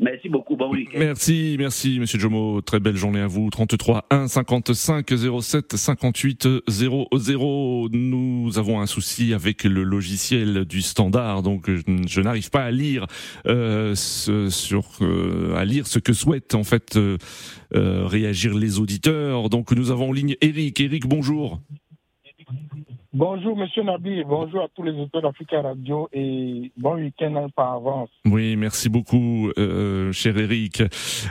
Merci 0.00 0.30
beaucoup, 0.30 0.56
bon 0.56 0.70
week-end. 0.70 0.98
Merci, 0.98 1.56
merci 1.58 2.00
Monsieur 2.00 2.18
Jomo. 2.18 2.62
Très 2.62 2.80
belle 2.80 2.96
journée 2.96 3.20
à 3.20 3.26
vous. 3.26 3.50
33 3.50 4.06
1 4.08 4.28
55 4.28 5.06
07 5.42 5.76
58 5.76 6.48
00. 6.66 7.88
Nous 7.92 8.58
avons 8.58 8.80
un 8.80 8.86
souci 8.86 9.34
avec 9.34 9.64
le 9.64 9.82
logiciel 9.82 10.64
du 10.64 10.80
standard, 10.80 11.42
donc 11.42 11.68
je, 11.68 12.20
n'arrive 12.22 12.48
pas 12.48 12.64
à 12.64 12.70
lire 12.70 13.06
euh, 13.46 13.94
ce, 13.94 14.48
sur 14.48 14.88
euh, 15.02 15.54
à 15.56 15.66
lire 15.66 15.86
ce 15.86 15.98
que 15.98 16.14
souhaitent 16.14 16.54
en 16.54 16.64
fait 16.64 16.96
euh, 16.96 17.18
euh, 17.74 18.06
réagir 18.06 18.54
les 18.54 18.78
auditeurs. 18.78 19.50
Donc 19.50 19.70
nous 19.72 19.90
avons 19.90 20.08
en 20.08 20.12
ligne 20.12 20.34
Eric. 20.40 20.80
Eric, 20.80 21.06
bonjour. 21.06 21.60
Bonjour, 23.12 23.56
monsieur 23.56 23.82
Nabi, 23.82 24.22
bonjour 24.22 24.62
à 24.62 24.68
tous 24.68 24.84
les 24.84 24.92
auteurs 24.92 25.22
d'Africa 25.22 25.60
Radio 25.60 26.08
et 26.12 26.70
bon 26.76 26.94
week-end 26.94 27.48
par 27.56 27.72
avance. 27.72 28.08
Oui, 28.24 28.54
merci 28.54 28.88
beaucoup, 28.88 29.50
euh, 29.58 30.12
cher 30.12 30.38
Eric. 30.38 30.80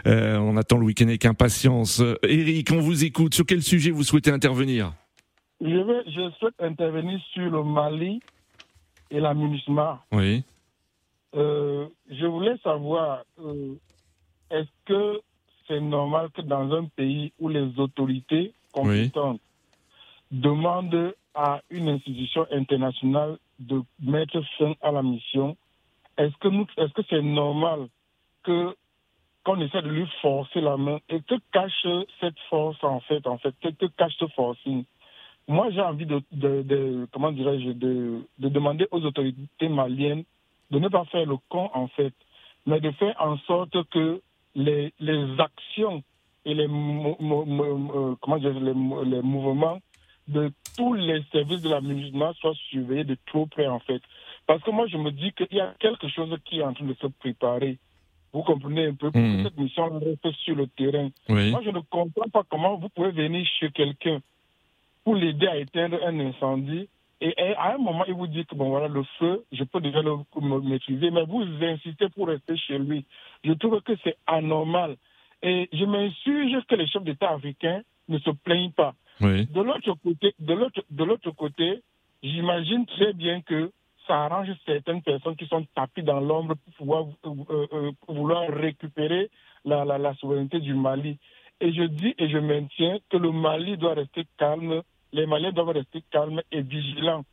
Euh, 0.05 0.37
on 0.39 0.57
attend 0.57 0.77
le 0.77 0.83
week-end 0.83 1.07
avec 1.07 1.25
impatience. 1.25 2.01
Euh, 2.01 2.17
Eric, 2.23 2.69
on 2.73 2.81
vous 2.81 3.05
écoute. 3.05 3.33
Sur 3.33 3.45
quel 3.45 3.61
sujet 3.61 3.91
vous 3.91 4.03
souhaitez 4.03 4.29
intervenir? 4.29 4.91
Je, 5.61 5.67
je 5.67 6.29
souhaite 6.37 6.55
intervenir 6.59 7.17
sur 7.33 7.49
le 7.49 7.63
Mali 7.63 8.19
et 9.09 9.21
la 9.21 9.33
MINUSMA. 9.33 10.03
Oui. 10.11 10.43
Euh, 11.33 11.87
je 12.11 12.25
voulais 12.25 12.57
savoir, 12.61 13.23
euh, 13.41 13.75
est-ce 14.51 14.67
que 14.83 15.21
c'est 15.65 15.79
normal 15.79 16.27
que 16.35 16.41
dans 16.41 16.73
un 16.73 16.87
pays 16.87 17.31
où 17.39 17.47
les 17.47 17.79
autorités 17.79 18.51
compétentes 18.73 19.39
demandent 20.29 21.13
à 21.35 21.61
une 21.69 21.89
institution 21.89 22.45
internationale 22.51 23.37
de 23.59 23.81
mettre 24.01 24.41
fin 24.57 24.73
à 24.81 24.91
la 24.91 25.03
mission, 25.03 25.55
est-ce 26.17 26.35
que 26.37 26.47
est-ce 26.81 26.93
que 26.93 27.01
c'est 27.09 27.21
normal 27.21 27.87
que 28.43 28.75
qu'on 29.43 29.61
essaie 29.61 29.81
de 29.81 29.89
lui 29.89 30.07
forcer 30.21 30.61
la 30.61 30.77
main? 30.77 30.99
Et 31.09 31.21
que 31.21 31.35
cache 31.51 31.87
cette 32.19 32.39
force 32.49 32.83
en 32.83 32.99
fait, 33.01 33.25
en 33.25 33.37
fait, 33.37 33.53
que, 33.61 33.85
cache 33.87 34.15
ce 34.19 34.27
forcing? 34.27 34.83
Moi, 35.47 35.71
j'ai 35.71 35.81
envie 35.81 36.05
de, 36.05 36.21
de, 36.31 37.07
comment 37.11 37.31
dirais-je, 37.31 37.71
de, 37.71 38.21
de 38.37 38.49
demander 38.49 38.87
aux 38.91 39.03
autorités 39.03 39.69
maliennes 39.69 40.23
de 40.71 40.77
ne 40.77 40.87
pas 40.87 41.05
faire 41.05 41.25
le 41.25 41.37
con 41.49 41.69
en 41.73 41.87
fait, 41.87 42.13
mais 42.65 42.79
de 42.79 42.91
faire 42.91 43.15
en 43.19 43.37
sorte 43.39 43.75
que 43.89 44.21
les, 44.55 44.93
les 44.99 45.39
actions 45.39 46.03
et 46.45 46.53
les, 46.53 46.67
euh, 46.67 48.15
comment 48.21 48.37
dire, 48.37 48.59
les 48.59 49.21
mouvements 49.21 49.79
de 50.29 50.51
tous 50.77 50.93
les 50.93 51.21
services 51.31 51.61
de 51.61 51.69
la 51.69 51.81
MINUSMA 51.81 52.33
soient 52.39 52.53
surveillés 52.69 53.03
de 53.03 53.17
trop 53.25 53.45
près 53.47 53.67
en 53.67 53.79
fait. 53.79 54.01
Parce 54.47 54.61
que 54.63 54.71
moi 54.71 54.87
je 54.87 54.97
me 54.97 55.11
dis 55.11 55.31
qu'il 55.33 55.57
y 55.57 55.59
a 55.59 55.73
quelque 55.79 56.07
chose 56.07 56.35
qui 56.45 56.59
est 56.59 56.63
en 56.63 56.73
train 56.73 56.85
de 56.85 56.93
se 56.95 57.07
préparer. 57.07 57.77
Vous 58.31 58.43
comprenez 58.43 58.85
un 58.87 58.93
peu? 58.93 59.11
Pour 59.11 59.21
Mhm. 59.21 59.37
que 59.37 59.43
cette 59.49 59.57
mission 59.57 59.99
reste 59.99 60.31
sur 60.43 60.55
le 60.55 60.67
terrain. 60.67 61.09
Oui. 61.27 61.51
Moi 61.51 61.61
je 61.65 61.71
ne 61.71 61.79
comprends 61.79 62.29
pas 62.31 62.43
comment 62.49 62.77
vous 62.77 62.89
pouvez 62.89 63.11
venir 63.11 63.45
chez 63.59 63.69
quelqu'un 63.71 64.19
pour 65.03 65.15
l'aider 65.15 65.47
à 65.47 65.57
éteindre 65.57 65.97
un 66.05 66.19
incendie 66.19 66.87
et, 67.21 67.33
et 67.37 67.53
à 67.55 67.73
un 67.75 67.77
moment, 67.79 68.05
il 68.07 68.13
vous 68.13 68.27
dit 68.27 68.45
que 68.45 68.55
bon 68.55 68.69
voilà, 68.69 68.87
le 68.87 69.03
feu, 69.17 69.43
je 69.51 69.63
peux 69.65 69.81
déjà 69.81 70.01
le 70.01 70.15
maîtriser, 70.61 71.11
mais 71.11 71.25
vous 71.25 71.43
insistez 71.61 72.07
pour 72.09 72.27
rester 72.27 72.55
chez 72.55 72.77
lui. 72.79 73.03
Je 73.43 73.51
trouve 73.53 73.81
que 73.81 73.91
c'est 74.05 74.15
anormal. 74.25 74.95
Et 75.41 75.67
je 75.73 75.83
m'insurge 75.83 76.63
que 76.65 76.75
les 76.75 76.87
chefs 76.87 77.03
d'État 77.03 77.31
africains 77.31 77.81
ne 78.07 78.19
se 78.19 78.29
plaignent 78.29 78.71
pas. 78.71 78.93
Oui. 79.21 79.45
De 79.47 79.61
l'autre 79.61 79.93
côté, 80.03 80.33
de 80.39 80.53
l'autre, 80.53 80.81
de 80.89 81.03
l'autre 81.03 81.31
côté, 81.31 81.81
j'imagine 82.23 82.85
très 82.85 83.13
bien 83.13 83.41
que 83.41 83.71
ça 84.07 84.25
arrange 84.25 84.49
certaines 84.65 85.01
personnes 85.01 85.35
qui 85.35 85.45
sont 85.47 85.65
tapées 85.75 86.01
dans 86.01 86.19
l'ombre 86.19 86.55
pour 86.55 86.73
pouvoir 86.73 87.05
euh, 87.25 87.65
euh, 87.73 87.91
pour 88.05 88.15
vouloir 88.15 88.47
récupérer 88.49 89.29
la, 89.65 89.85
la, 89.85 89.97
la 89.97 90.13
souveraineté 90.15 90.59
du 90.59 90.73
Mali. 90.73 91.17
Et 91.61 91.73
je 91.73 91.83
dis 91.83 92.15
et 92.17 92.29
je 92.29 92.37
maintiens 92.37 92.97
que 93.09 93.17
le 93.17 93.31
Mali 93.31 93.77
doit 93.77 93.93
rester 93.93 94.25
calme, 94.37 94.81
les 95.11 95.25
Maliens 95.25 95.51
doivent 95.51 95.69
rester 95.69 96.01
calmes 96.09 96.41
et 96.51 96.61
vigilants. 96.61 97.25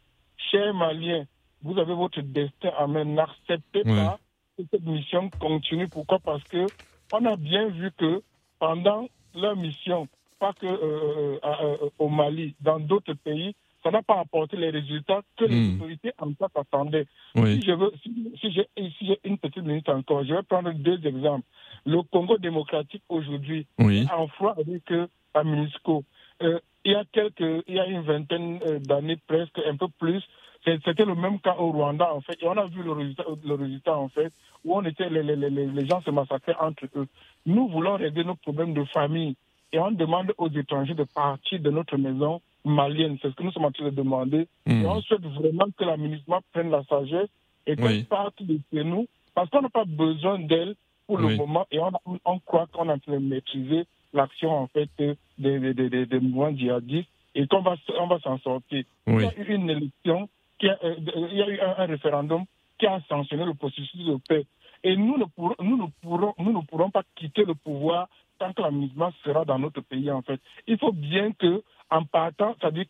Chers 0.51 0.75
Maliens, 0.75 1.25
vous 1.63 1.79
avez 1.79 1.95
votre 1.95 2.21
destin 2.21 2.71
en 2.79 2.89
main. 2.89 3.05
N'acceptez 3.05 3.85
pas 3.85 4.19
que 4.59 4.65
cette 4.71 4.85
mission 4.85 5.31
continue. 5.39 5.89
Pourquoi? 5.89 6.19
Parce 6.19 6.43
que 6.45 6.67
on 7.13 7.25
a 7.25 7.37
bien 7.37 7.69
vu 7.69 7.91
que 7.97 8.23
pendant 8.59 9.07
leur 9.35 9.57
mission, 9.57 10.09
pas 10.39 10.53
que 10.55 10.67
euh, 10.67 11.39
euh, 11.45 11.77
euh, 11.83 11.89
au 11.99 12.09
Mali, 12.09 12.55
dans 12.61 12.79
d'autres 12.81 13.15
pays, 13.15 13.55
ça 13.83 13.91
n'a 13.91 14.03
pas 14.03 14.19
apporté 14.21 14.57
les 14.57 14.71
résultats 14.71 15.23
que 15.37 15.45
les 15.45 15.57
Hmm. 15.57 15.77
autorités 15.77 16.13
en 16.19 16.33
place 16.33 16.51
attendaient. 16.57 17.07
Oui. 17.37 17.61
Si 17.61 17.67
je 17.67 17.73
veux, 17.73 17.93
si, 18.03 18.33
si 18.41 18.53
j'ai 18.53 18.67
si 18.99 19.17
une 19.25 19.39
petite 19.39 19.63
minute 19.65 19.89
encore, 19.89 20.25
je 20.25 20.35
vais 20.35 20.43
prendre 20.43 20.73
deux 20.73 21.05
exemples. 21.07 21.47
Le 21.85 22.03
Congo 22.03 22.37
démocratique 22.39 23.03
aujourd'hui 23.09 23.67
Oui. 23.79 24.07
en 24.13 24.27
froid 24.29 24.55
avec 24.59 24.91
euh, 24.91 25.07
MINUSCO. 25.37 26.05
Euh, 26.43 26.59
il 26.85 26.93
y 26.93 26.95
a 26.97 27.05
quelques, 27.13 27.65
il 27.69 27.75
y 27.75 27.81
a 27.81 27.87
une 27.87 28.03
vingtaine 28.03 28.59
d'années 28.81 29.19
presque, 29.27 29.59
un 29.67 29.77
peu 29.77 29.89
plus, 29.99 30.23
c'était 30.65 31.05
le 31.05 31.15
même 31.15 31.39
cas 31.41 31.55
au 31.59 31.71
Rwanda 31.71 32.13
en 32.13 32.21
fait. 32.21 32.37
Et 32.43 32.47
on 32.49 32.57
a 32.57 32.67
vu 32.67 32.83
le 32.83 32.93
résultat, 32.93 33.25
le 33.45 33.55
résultat 33.55 33.97
en 33.97 34.09
fait, 34.09 34.33
où 34.65 34.77
on 34.77 34.85
était, 34.85 35.09
les, 35.09 35.23
les, 35.23 35.37
les, 35.37 35.51
les 35.67 35.87
gens 35.87 36.01
se 36.03 36.11
massacraient 36.11 36.57
entre 36.61 36.87
eux. 36.97 37.07
Nous 37.45 37.69
voulons 37.69 37.95
régler 37.97 38.25
nos 38.25 38.35
problèmes 38.35 38.75
de 38.75 38.85
famille 38.85 39.37
et 39.73 39.79
on 39.79 39.91
demande 39.91 40.33
aux 40.39 40.49
étrangers 40.51 40.95
de 40.95 41.05
partir 41.05 41.61
de 41.61 41.71
notre 41.71 41.97
maison 41.97 42.41
malienne. 42.65 43.17
C'est 43.21 43.31
ce 43.31 43.35
que 43.35 43.43
nous 43.43 43.53
sommes 43.53 43.65
en 43.67 43.71
train 43.73 43.85
de 43.87 43.91
demander. 43.91 44.47
Hmm. 44.67 44.83
Et 44.83 44.87
on 44.87 45.01
souhaite 45.03 45.23
vraiment 45.23 45.67
que 45.77 45.85
la 45.85 45.97
MINUSMA 45.97 46.41
prenne 46.53 46.71
la 46.71 46.83
sagesse 46.85 47.29
et 47.67 47.77
qu'elle 47.77 47.85
Oui. 47.87 48.03
parte 48.05 48.43
de 48.43 48.59
chez 48.73 48.85
nous 48.85 49.07
parce 49.35 49.51
qu'on 49.51 49.63
n'a 49.63 49.69
pas 49.69 49.85
besoin 49.85 50.39
d'elle 50.39 50.75
pour 51.07 51.19
le 51.19 51.37
moment 51.37 51.67
et 51.71 51.79
on, 51.79 51.91
on 52.25 52.39
croit 52.41 52.67
qu'on 52.73 52.89
est 52.89 52.93
en 52.93 52.99
train 52.99 53.13
de 53.13 53.19
maîtriser 53.19 53.85
l'action 54.13 54.51
en 54.51 54.67
fait 54.69 54.89
des, 54.99 55.15
des, 55.39 55.75
des, 55.75 55.89
des- 55.91 56.07
des 56.07 56.21
mouvements 56.21 56.51
djihadistes 56.57 57.09
et 57.35 57.47
qu'on 57.47 57.61
va, 57.61 57.77
on 58.01 58.07
va 58.07 58.19
s'en 58.21 58.39
sortir. 58.39 58.83
Il 59.07 59.21
y 59.21 59.25
a 59.25 59.39
eu 59.39 59.55
une 59.55 59.69
élection, 59.71 60.29
qui 60.59 60.69
a, 60.69 60.79
il 60.83 61.37
y 61.37 61.43
a 61.43 61.49
eu 61.49 61.61
un, 61.61 61.75
un 61.83 61.87
référendum 61.87 62.45
qui 62.79 62.87
a 62.87 63.01
sanctionné 63.09 63.45
le 63.45 63.55
processus 63.55 64.05
de 64.07 64.17
paix. 64.27 64.47
Et 64.83 64.97
nous 64.97 65.19
ne, 65.19 65.25
pourrons, 65.25 65.55
nous, 65.61 65.77
ne 65.77 65.87
pourrons, 66.03 66.35
nous 66.39 66.53
ne 66.53 66.61
pourrons 66.67 66.91
pas 66.91 67.03
quitter 67.15 67.45
le 67.45 67.55
pouvoir 67.55 68.09
tant 68.39 68.53
que 68.53 68.63
l'amusement 68.63 69.13
sera 69.25 69.45
dans 69.45 69.59
notre 69.59 69.81
pays, 69.81 70.11
en 70.11 70.23
fait. 70.23 70.41
Il 70.67 70.79
faut 70.79 70.93
bien 70.93 71.33
que, 71.33 71.63
en 71.91 72.05
partant, 72.05 72.55
c'est-à-dire 72.61 72.85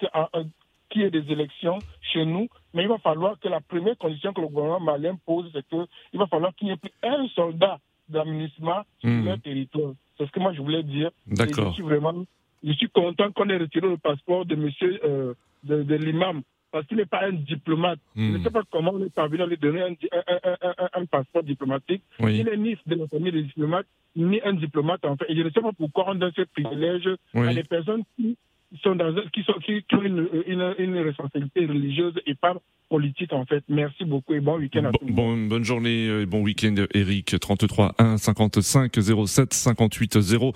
qu'il 0.91 1.03
y 1.03 1.05
ait 1.05 1.11
des 1.11 1.31
élections 1.33 1.79
chez 2.01 2.25
nous, 2.25 2.49
mais 2.75 2.83
il 2.83 2.89
va 2.89 2.99
falloir 2.99 3.39
que 3.39 3.49
la 3.49 3.61
première 3.61 3.97
condition 3.99 4.33
que 4.33 4.41
le 4.41 4.49
gouvernement 4.49 4.81
malien 4.81 5.17
pose, 5.27 5.51
c'est 5.53 5.67
qu'il 5.69 6.19
va 6.19 6.27
falloir 6.27 6.55
qu'il 6.55 6.69
n'y 6.69 6.75
ait 6.75 6.77
plus 6.77 6.93
un 7.03 7.27
soldat 7.29 7.79
d'aménagement 8.09 8.83
sur 9.01 9.11
mmh. 9.11 9.25
leur 9.25 9.41
territoire. 9.41 9.93
C'est 10.17 10.27
ce 10.27 10.31
que 10.31 10.41
moi 10.41 10.53
je 10.53 10.63
voulais 10.63 10.83
dire. 10.83 11.11
D'accord. 11.27 11.71
Je 11.71 11.75
suis 11.75 11.83
vraiment, 11.83 12.25
je 12.63 12.73
suis 12.73 12.89
content 12.89 13.33
qu'on 13.33 13.49
ait 13.49 13.57
retiré 13.57 13.89
le 13.89 13.97
passeport 13.97 14.47
de 14.47 14.55
monsieur, 14.55 15.01
euh, 15.05 15.35
de, 15.65 15.83
de 15.83 15.95
l'imam 15.97 16.43
parce 16.73 16.87
qu'il 16.87 16.97
n'est 16.97 17.07
pas 17.07 17.25
un 17.25 17.33
diplomate. 17.33 17.99
Mmh. 18.15 18.33
Je 18.33 18.39
ne 18.39 18.43
sais 18.43 18.51
pas 18.51 18.63
comment 18.71 18.93
on 18.95 19.05
est 19.05 19.13
parvenu 19.13 19.43
à 19.43 19.47
lui 19.47 19.57
donner 19.57 19.83
un, 19.83 19.93
un, 20.13 20.57
un, 20.63 20.89
un 20.93 21.05
passeport 21.07 21.43
diplomatique. 21.43 22.03
Oui. 22.21 22.39
Il 22.39 22.47
n'est 22.47 22.57
ni 22.57 22.77
de 22.87 22.95
la 22.95 23.07
famille 23.09 23.33
des 23.33 23.43
diplomates, 23.43 23.87
ni 24.15 24.41
un 24.43 24.55
diplomate 24.55 25.05
en 25.05 25.17
fait. 25.17 25.27
Et 25.29 25.37
je 25.37 25.43
ne 25.43 25.51
sais 25.51 25.61
pas 25.61 25.73
pourquoi 25.73 26.11
on 26.11 26.15
donne 26.15 26.33
ce 26.37 26.43
privilège 26.43 27.09
oui. 27.35 27.49
à 27.49 27.55
des 27.55 27.65
personnes 27.65 28.03
qui 28.17 28.37
sont 28.83 28.97
dans 28.97 29.15
qui, 29.33 29.43
sont, 29.45 29.55
qui, 29.65 29.83
qui 29.85 29.95
ont 29.95 30.03
une, 30.03 30.29
une, 30.47 30.75
une, 30.79 30.99
responsabilité 30.99 31.67
religieuse 31.67 32.15
et 32.27 32.35
pas 32.35 32.55
politique 32.89 33.33
en 33.33 33.45
fait. 33.45 33.65
Merci 33.69 34.05
beaucoup 34.05 34.35
et 34.35 34.41
bon 34.41 34.59
week-end 34.59 34.85
à 34.85 34.91
bon, 34.91 34.99
tous. 34.99 35.13
Bon, 35.13 35.47
bonne 35.47 35.65
journée 35.65 36.07
et 36.07 36.27
bon 36.27 36.43
week-end 36.43 36.75
Eric. 36.95 37.39
33 37.39 37.95
1 37.99 38.17
55 38.19 38.93
07 39.27 39.55
58 39.55 40.21
0. 40.21 40.53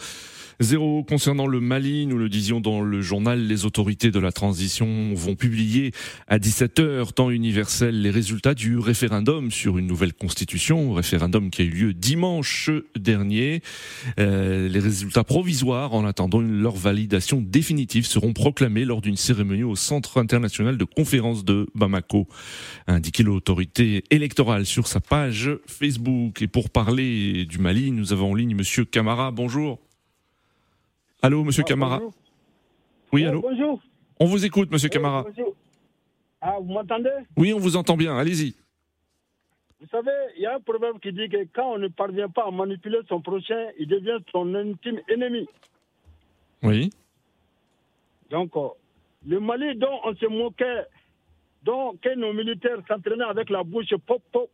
Zéro 0.63 1.03
concernant 1.05 1.47
le 1.47 1.59
Mali, 1.59 2.05
nous 2.05 2.19
le 2.19 2.29
disions 2.29 2.61
dans 2.61 2.83
le 2.83 3.01
journal, 3.01 3.47
les 3.47 3.65
autorités 3.65 4.11
de 4.11 4.19
la 4.19 4.31
transition 4.31 5.15
vont 5.15 5.35
publier 5.35 5.93
à 6.29 6.37
17h, 6.37 7.15
temps 7.15 7.31
universel, 7.31 8.03
les 8.03 8.11
résultats 8.11 8.53
du 8.53 8.77
référendum 8.77 9.51
sur 9.51 9.79
une 9.79 9.87
nouvelle 9.87 10.13
constitution, 10.13 10.93
référendum 10.93 11.49
qui 11.49 11.63
a 11.63 11.65
eu 11.65 11.71
lieu 11.71 11.95
dimanche 11.95 12.69
dernier. 12.95 13.63
Euh, 14.19 14.69
les 14.69 14.81
résultats 14.81 15.25
provisoires, 15.25 15.95
en 15.95 16.05
attendant 16.05 16.41
leur 16.43 16.77
validation 16.77 17.41
définitive, 17.41 18.05
seront 18.05 18.35
proclamés 18.35 18.85
lors 18.85 19.01
d'une 19.01 19.17
cérémonie 19.17 19.65
au 19.65 19.77
Centre 19.77 20.19
international 20.19 20.77
de 20.77 20.85
conférence 20.85 21.43
de 21.43 21.69
Bamako, 21.75 22.29
a 22.87 22.93
indiqué 22.93 23.23
l'autorité 23.23 24.05
électorale 24.11 24.67
sur 24.67 24.89
sa 24.89 25.01
page 25.01 25.51
Facebook. 25.67 26.43
Et 26.43 26.49
pour 26.49 26.69
parler 26.69 27.47
du 27.47 27.57
Mali, 27.57 27.93
nous 27.93 28.13
avons 28.13 28.33
en 28.33 28.35
ligne 28.35 28.55
Monsieur 28.55 28.85
Camara. 28.85 29.31
Bonjour. 29.31 29.79
Allô, 31.23 31.45
Monsieur 31.45 31.65
Camara. 31.65 31.99
Bonjour. 31.99 32.15
Oui, 33.13 33.27
allô. 33.27 33.43
Bonjour. 33.43 33.81
On 34.19 34.25
vous 34.27 34.45
écoute, 34.45 34.71
Monsieur 34.71 34.89
Camara. 34.89 35.25
Bonjour. 35.25 35.55
Ah, 36.41 36.57
vous 36.59 36.73
m'entendez? 36.73 37.11
Oui, 37.37 37.53
on 37.53 37.59
vous 37.59 37.77
entend 37.77 37.97
bien. 37.97 38.17
Allez-y. 38.17 38.55
Vous 39.81 39.87
savez, 39.89 40.11
il 40.37 40.43
y 40.43 40.47
a 40.47 40.57
un 40.57 40.61
proverbe 40.61 40.99
qui 41.01 41.13
dit 41.13 41.29
que 41.29 41.45
quand 41.55 41.75
on 41.75 41.79
ne 41.79 41.89
parvient 41.89 42.29
pas 42.29 42.47
à 42.47 42.51
manipuler 42.51 42.99
son 43.09 43.21
prochain, 43.21 43.69
il 43.79 43.87
devient 43.87 44.19
son 44.33 44.55
intime 44.55 45.01
ennemi. 45.09 45.47
Oui. 46.63 46.91
Donc, 48.31 48.53
le 49.27 49.41
Mali 49.41 49.77
dont 49.77 50.01
on 50.05 50.15
se 50.15 50.27
moquait, 50.27 50.87
dont 51.63 51.97
que 52.01 52.15
nos 52.15 52.33
militaires 52.33 52.79
s'entraînaient 52.89 53.25
avec 53.25 53.51
la 53.51 53.63
bouche 53.63 53.95
pop 54.07 54.23
pop, 54.33 54.51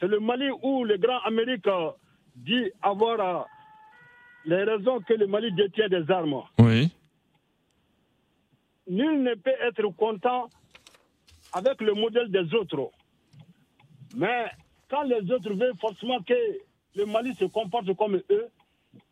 c'est 0.00 0.06
le 0.08 0.20
Mali 0.20 0.48
où 0.62 0.84
le 0.84 0.96
grand 0.96 1.18
Amérique 1.24 1.68
dit 2.36 2.70
avoir 2.80 3.46
les 4.44 4.64
raisons 4.64 5.00
que 5.00 5.14
le 5.14 5.26
Mali 5.26 5.52
détient 5.52 5.88
des 5.88 6.10
armes. 6.10 6.42
Oui. 6.58 6.90
Nul 8.88 9.22
ne 9.22 9.34
peut 9.34 9.52
être 9.60 9.86
content 9.96 10.48
avec 11.52 11.80
le 11.80 11.94
modèle 11.94 12.30
des 12.30 12.54
autres. 12.54 12.90
Mais 14.16 14.46
quand 14.88 15.02
les 15.02 15.30
autres 15.30 15.52
veulent 15.52 15.76
forcément 15.80 16.22
que 16.22 16.34
le 16.96 17.04
Mali 17.06 17.34
se 17.34 17.44
comporte 17.44 17.94
comme 17.94 18.20
eux, 18.30 18.48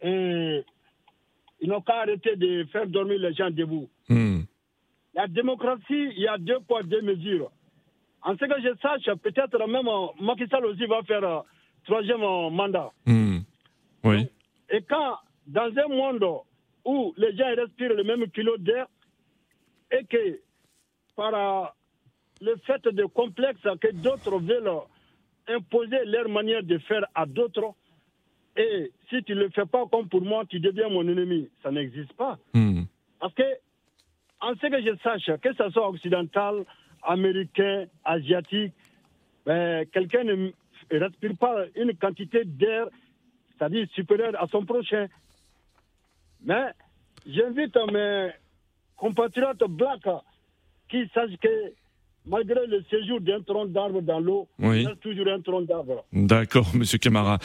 et 0.00 0.64
ils 1.60 1.68
n'ont 1.68 1.80
qu'à 1.80 2.00
arrêter 2.00 2.36
de 2.36 2.64
faire 2.72 2.86
dormir 2.86 3.18
les 3.18 3.34
gens 3.34 3.50
debout. 3.50 3.88
Hmm. 4.08 4.40
La 5.14 5.26
démocratie, 5.26 6.10
il 6.16 6.20
y 6.20 6.28
a 6.28 6.38
deux 6.38 6.60
poids, 6.60 6.82
deux 6.82 7.02
mesures. 7.02 7.50
En 8.22 8.32
ce 8.32 8.44
que 8.44 8.60
je 8.60 8.76
sache, 8.80 9.14
peut-être 9.22 9.58
même 9.68 9.88
Macky 10.20 10.46
Sall 10.48 10.66
aussi 10.66 10.84
va 10.86 11.02
faire 11.02 11.24
un 11.24 11.42
troisième 11.84 12.20
mandat. 12.20 12.90
Hmm. 13.06 13.38
Oui. 14.04 14.28
Et 14.76 14.82
quand, 14.82 15.16
dans 15.46 15.72
un 15.74 15.88
monde 15.88 16.42
où 16.84 17.14
les 17.16 17.34
gens 17.34 17.48
respirent 17.56 17.94
le 17.94 18.04
même 18.04 18.30
kilo 18.30 18.58
d'air, 18.58 18.86
et 19.90 20.04
que 20.04 20.38
par 21.16 21.74
le 22.42 22.56
fait 22.66 22.82
de 22.86 23.06
complexe 23.06 23.62
que 23.80 23.90
d'autres 23.92 24.38
veulent 24.38 24.82
imposer 25.48 26.04
leur 26.04 26.28
manière 26.28 26.62
de 26.62 26.76
faire 26.76 27.06
à 27.14 27.24
d'autres, 27.24 27.72
et 28.54 28.92
si 29.08 29.22
tu 29.22 29.34
ne 29.34 29.44
le 29.44 29.48
fais 29.48 29.64
pas 29.64 29.86
comme 29.86 30.10
pour 30.10 30.20
moi, 30.20 30.44
tu 30.44 30.60
deviens 30.60 30.90
mon 30.90 31.08
ennemi. 31.08 31.48
Ça 31.62 31.70
n'existe 31.70 32.12
pas. 32.12 32.38
Hmm. 32.52 32.82
Parce 33.18 33.32
que, 33.32 33.44
en 34.42 34.54
ce 34.56 34.66
que 34.66 34.82
je 34.82 34.94
sache, 35.02 35.40
que 35.40 35.54
ce 35.54 35.70
soit 35.70 35.88
occidental, 35.88 36.66
américain, 37.02 37.86
asiatique, 38.04 38.74
ben, 39.46 39.86
quelqu'un 39.86 40.24
ne 40.24 40.50
respire 40.90 41.36
pas 41.38 41.64
une 41.76 41.96
quantité 41.96 42.44
d'air 42.44 42.88
c'est-à-dire 43.56 43.86
supérieur 43.94 44.32
à 44.40 44.46
son 44.48 44.64
prochain. 44.64 45.06
Mais 46.44 46.66
j'invite 47.26 47.76
mes 47.92 48.30
compatriotes 48.96 49.64
blacks 49.68 50.08
qui 50.88 51.08
sachent 51.12 51.36
que 51.42 51.72
malgré 52.26 52.66
le 52.66 52.82
séjour 52.90 53.20
d'un 53.20 53.40
tronc 53.40 53.66
d'arbre 53.66 54.02
dans 54.02 54.20
l'eau, 54.20 54.48
oui. 54.58 54.78
il 54.78 54.82
y 54.82 54.86
a 54.86 54.94
toujours 54.96 55.28
un 55.28 55.40
tronc 55.40 55.62
d'arbre. 55.62 56.04
D'accord, 56.12 56.68
Monsieur 56.74 56.98
Camara. 56.98 57.38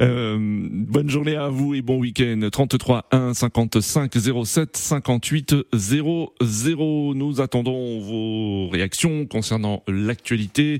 Euh, 0.00 0.36
bonne 0.38 1.08
journée 1.10 1.36
à 1.36 1.48
vous 1.48 1.74
et 1.74 1.82
bon 1.82 1.98
week-end. 1.98 2.48
33 2.50 3.06
1 3.10 3.34
55 3.34 4.12
07 4.44 4.76
58 4.76 5.54
00. 5.72 7.14
Nous 7.14 7.40
attendons 7.40 8.00
vos 8.00 8.68
réactions 8.68 9.26
concernant 9.26 9.82
l'actualité. 9.88 10.78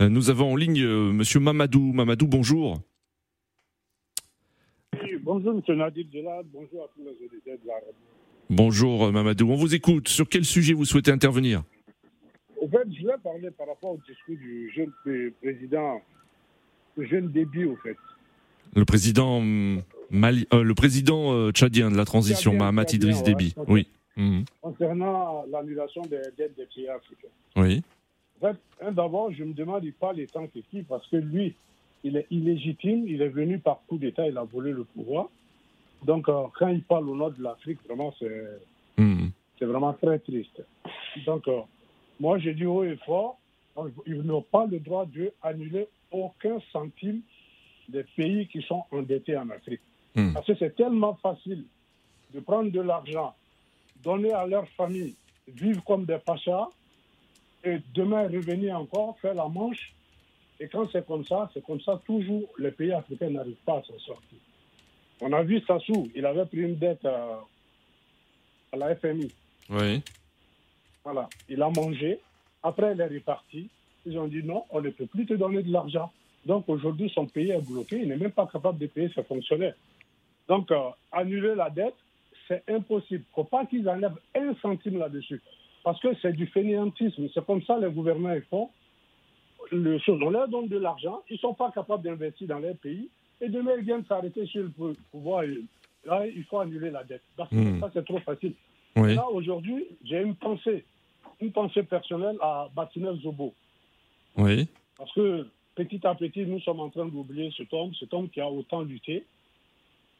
Euh, 0.00 0.08
nous 0.08 0.30
avons 0.30 0.52
en 0.52 0.56
ligne 0.56 0.82
euh, 0.82 1.12
Monsieur 1.12 1.40
Mamadou. 1.40 1.92
Mamadou, 1.92 2.26
bonjour. 2.26 2.80
Bonjour, 5.26 5.54
M. 5.54 5.76
Nadir 5.76 6.06
Djelad. 6.12 6.46
Bonjour 6.52 6.84
à 6.84 6.88
tous 6.94 7.02
les 7.02 7.26
auditeurs 7.26 7.58
de 7.60 7.66
la 7.66 7.74
radio. 7.74 7.92
Bonjour, 8.48 9.10
Mamadou. 9.10 9.50
On 9.50 9.56
vous 9.56 9.74
écoute. 9.74 10.06
Sur 10.06 10.28
quel 10.28 10.44
sujet 10.44 10.72
vous 10.72 10.84
souhaitez 10.84 11.10
intervenir? 11.10 11.64
En 12.62 12.68
fait, 12.68 12.86
je 12.92 13.00
voulais 13.00 13.18
parler 13.24 13.50
par 13.50 13.66
rapport 13.66 13.90
au 13.90 13.98
discours 14.06 14.36
du 14.36 14.70
jeune 14.70 14.92
président, 15.42 16.00
le 16.96 17.06
jeune 17.08 17.32
début, 17.32 17.64
au 17.64 17.74
fait. 17.74 17.96
Le 18.76 18.84
président, 18.84 19.42
Mali, 20.10 20.46
euh, 20.54 20.62
le 20.62 20.74
président 20.76 21.32
euh, 21.32 21.50
tchadien 21.50 21.90
de 21.90 21.96
la 21.96 22.04
transition, 22.04 22.54
Mahamat 22.54 22.92
Idriss 22.92 23.24
Déby. 23.24 23.56
Oui. 23.66 23.88
Mhm. 24.16 24.44
Concernant 24.62 25.44
l'annulation 25.50 26.02
des 26.02 26.20
dettes 26.38 26.56
des 26.56 26.66
pays 26.72 26.88
africains. 26.88 27.34
Oui. 27.56 27.82
En 28.40 28.52
fait, 28.52 28.92
d'abord, 28.92 29.32
je 29.32 29.42
me 29.42 29.54
demande, 29.54 29.82
il 29.82 29.92
parle 29.92 30.20
étant 30.20 30.46
que 30.46 30.60
qui 30.70 30.84
Parce 30.84 31.04
que 31.08 31.16
lui, 31.16 31.56
il 32.04 32.16
est 32.16 32.26
illégitime, 32.30 33.06
il 33.06 33.22
est 33.22 33.28
venu 33.28 33.58
par 33.58 33.80
coup 33.86 33.98
d'État, 33.98 34.26
il 34.26 34.36
a 34.38 34.44
volé 34.44 34.72
le 34.72 34.84
pouvoir. 34.84 35.28
Donc, 36.04 36.28
euh, 36.28 36.44
quand 36.58 36.68
il 36.68 36.82
parle 36.82 37.08
au 37.08 37.16
nord 37.16 37.32
de 37.32 37.42
l'Afrique, 37.42 37.78
vraiment, 37.86 38.14
c'est 38.18 38.60
c'est 39.58 39.64
vraiment 39.64 39.92
très 39.94 40.18
triste. 40.18 40.62
Donc, 41.24 41.48
euh, 41.48 41.60
moi, 42.20 42.38
je 42.38 42.50
dis 42.50 42.66
haut 42.66 42.84
et 42.84 42.96
fort, 43.04 43.38
ils 44.06 44.22
n'ont 44.22 44.42
pas 44.42 44.66
le 44.66 44.78
droit 44.78 45.06
d'annuler 45.06 45.88
aucun 46.10 46.58
centime 46.72 47.20
des 47.88 48.04
pays 48.16 48.46
qui 48.48 48.62
sont 48.62 48.84
endettés 48.90 49.36
en 49.36 49.48
Afrique. 49.50 49.80
Mhm. 50.14 50.34
Parce 50.34 50.46
que 50.46 50.54
c'est 50.58 50.74
tellement 50.74 51.14
facile 51.14 51.64
de 52.34 52.40
prendre 52.40 52.70
de 52.70 52.80
l'argent, 52.80 53.34
donner 54.02 54.32
à 54.32 54.46
leur 54.46 54.68
famille, 54.70 55.14
vivre 55.48 55.82
comme 55.84 56.04
des 56.04 56.18
pachas, 56.18 56.68
et 57.64 57.78
demain 57.94 58.28
revenir 58.28 58.78
encore, 58.78 59.18
faire 59.20 59.34
la 59.34 59.48
manche. 59.48 59.94
Et 60.58 60.68
quand 60.68 60.88
c'est 60.90 61.06
comme 61.06 61.24
ça, 61.24 61.50
c'est 61.52 61.64
comme 61.64 61.80
ça, 61.80 62.00
toujours 62.04 62.48
les 62.58 62.70
pays 62.70 62.92
africains 62.92 63.30
n'arrivent 63.30 63.54
pas 63.64 63.78
à 63.78 63.82
s'en 63.82 63.98
sortir. 63.98 64.38
On 65.20 65.32
a 65.32 65.42
vu 65.42 65.60
Sassou, 65.66 66.10
il 66.14 66.24
avait 66.24 66.46
pris 66.46 66.58
une 66.60 66.76
dette 66.76 67.04
euh, 67.04 67.36
à 68.72 68.76
la 68.76 68.94
FMI. 68.96 69.32
Oui. 69.70 70.02
Voilà, 71.04 71.28
il 71.48 71.62
a 71.62 71.70
mangé. 71.70 72.20
Après, 72.62 72.92
il 72.92 73.00
est 73.00 73.06
reparti. 73.06 73.68
Ils 74.04 74.18
ont 74.18 74.26
dit 74.26 74.42
non, 74.42 74.64
on 74.70 74.80
ne 74.80 74.90
peut 74.90 75.06
plus 75.06 75.26
te 75.26 75.34
donner 75.34 75.62
de 75.62 75.72
l'argent. 75.72 76.10
Donc 76.44 76.68
aujourd'hui, 76.68 77.10
son 77.14 77.26
pays 77.26 77.50
est 77.50 77.60
bloqué. 77.66 78.00
Il 78.00 78.08
n'est 78.08 78.16
même 78.16 78.30
pas 78.30 78.46
capable 78.46 78.78
de 78.78 78.86
payer 78.86 79.10
ses 79.14 79.22
fonctionnaires. 79.24 79.74
Donc, 80.48 80.70
euh, 80.70 80.90
annuler 81.12 81.54
la 81.54 81.70
dette, 81.70 81.94
c'est 82.46 82.62
impossible. 82.68 83.24
Il 83.24 83.30
ne 83.30 83.34
faut 83.34 83.44
pas 83.44 83.66
qu'ils 83.66 83.88
enlèvent 83.88 84.18
un 84.34 84.54
centime 84.62 84.98
là-dessus. 84.98 85.42
Parce 85.82 86.00
que 86.00 86.08
c'est 86.22 86.32
du 86.32 86.46
fainéantisme. 86.46 87.28
C'est 87.32 87.44
comme 87.44 87.62
ça 87.62 87.78
les 87.78 87.90
gouvernements 87.90 88.36
font. 88.50 88.70
Le, 89.72 89.98
on 90.08 90.30
leur 90.30 90.48
donne 90.48 90.68
de 90.68 90.78
l'argent. 90.78 91.22
Ils 91.30 91.34
ne 91.34 91.38
sont 91.38 91.54
pas 91.54 91.70
capables 91.72 92.02
d'investir 92.02 92.46
dans 92.48 92.58
leur 92.58 92.76
pays. 92.76 93.08
Et 93.40 93.48
demain, 93.48 93.72
ils 93.78 93.84
viennent 93.84 94.04
s'arrêter 94.06 94.46
sur 94.46 94.62
le 94.62 94.94
pouvoir. 95.10 95.42
Et 95.44 95.58
là, 96.04 96.26
il 96.26 96.44
faut 96.44 96.58
annuler 96.60 96.90
la 96.90 97.04
dette. 97.04 97.22
Parce 97.36 97.50
que 97.50 97.56
Mm. 97.56 97.80
ça, 97.80 97.90
c'est 97.92 98.04
trop 98.04 98.20
facile. 98.20 98.54
Là, 98.96 99.28
aujourd'hui, 99.30 99.84
j'ai 100.04 100.22
une 100.22 100.34
pensée, 100.36 100.84
une 101.40 101.52
pensée 101.52 101.82
personnelle 101.82 102.36
à 102.40 102.68
Batinel 102.74 103.16
Zobo. 103.20 103.52
Oui. 104.38 104.66
Parce 104.96 105.12
que 105.12 105.46
petit 105.74 106.00
à 106.06 106.14
petit, 106.14 106.46
nous 106.46 106.60
sommes 106.60 106.80
en 106.80 106.88
train 106.88 107.04
d'oublier 107.06 107.52
cet 107.56 107.72
homme, 107.74 107.92
cet 107.94 108.14
homme 108.14 108.30
qui 108.30 108.40
a 108.40 108.48
autant 108.48 108.82
lutté 108.82 109.24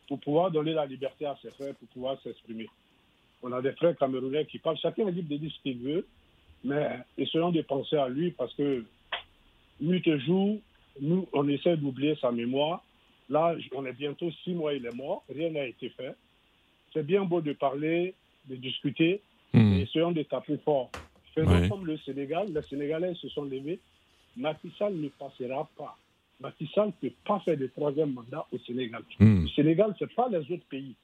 pour 0.08 0.20
pouvoir 0.20 0.50
donner 0.50 0.72
la 0.72 0.84
liberté 0.84 1.24
à 1.24 1.36
ses 1.40 1.50
frères, 1.52 1.74
pour 1.76 1.88
pouvoir 1.88 2.20
s'exprimer. 2.22 2.66
On 3.42 3.50
a 3.52 3.62
des 3.62 3.72
frères 3.72 3.96
camerounais 3.96 4.44
qui 4.44 4.58
parlent, 4.58 4.76
chacun 4.76 5.06
est 5.08 5.12
libre 5.12 5.30
de 5.30 5.36
dire 5.36 5.50
ce 5.50 5.62
qu'il 5.62 5.78
veut, 5.78 6.06
mais 6.62 6.98
essayons 7.16 7.50
de 7.52 7.62
penser 7.62 7.96
à 7.96 8.08
lui 8.08 8.30
parce 8.30 8.52
que 8.54 8.84
nuit 9.80 10.02
et 10.06 10.18
jour, 10.20 10.58
nous, 11.00 11.26
on 11.32 11.48
essaie 11.48 11.76
d'oublier 11.76 12.16
sa 12.20 12.30
mémoire. 12.32 12.82
Là, 13.28 13.54
on 13.74 13.84
est 13.84 13.92
bientôt 13.92 14.30
six 14.44 14.54
mois, 14.54 14.74
il 14.74 14.86
est 14.86 14.94
mort, 14.94 15.24
rien 15.28 15.50
n'a 15.50 15.66
été 15.66 15.88
fait. 15.90 16.14
C'est 16.92 17.04
bien 17.04 17.24
beau 17.24 17.40
de 17.40 17.52
parler, 17.52 18.14
de 18.48 18.56
discuter, 18.56 19.20
mais 19.52 19.82
essayons 19.82 20.12
de 20.12 20.22
taper 20.22 20.56
fort. 20.64 20.90
Faisons 21.34 21.68
comme 21.68 21.86
le 21.86 21.98
Sénégal, 21.98 22.48
les 22.52 22.62
Sénégalais 22.62 23.14
se 23.14 23.28
sont 23.28 23.44
levés. 23.44 23.78
Macky 24.36 24.70
Sall 24.78 24.94
ne 24.94 25.08
passera 25.08 25.68
pas. 25.76 25.96
Macky 26.40 26.68
Sall 26.74 26.86
ne 27.02 27.08
peut 27.08 27.14
pas 27.26 27.40
faire 27.40 27.56
de 27.56 27.66
troisième 27.66 28.12
mandat 28.12 28.46
au 28.52 28.58
Sénégal. 28.58 29.02
Le 29.42 29.48
Sénégal, 29.48 29.94
ce 29.98 30.04
n'est 30.04 30.10
pas 30.14 30.28
les 30.28 30.38
autres 30.52 30.66
pays. 30.70 30.94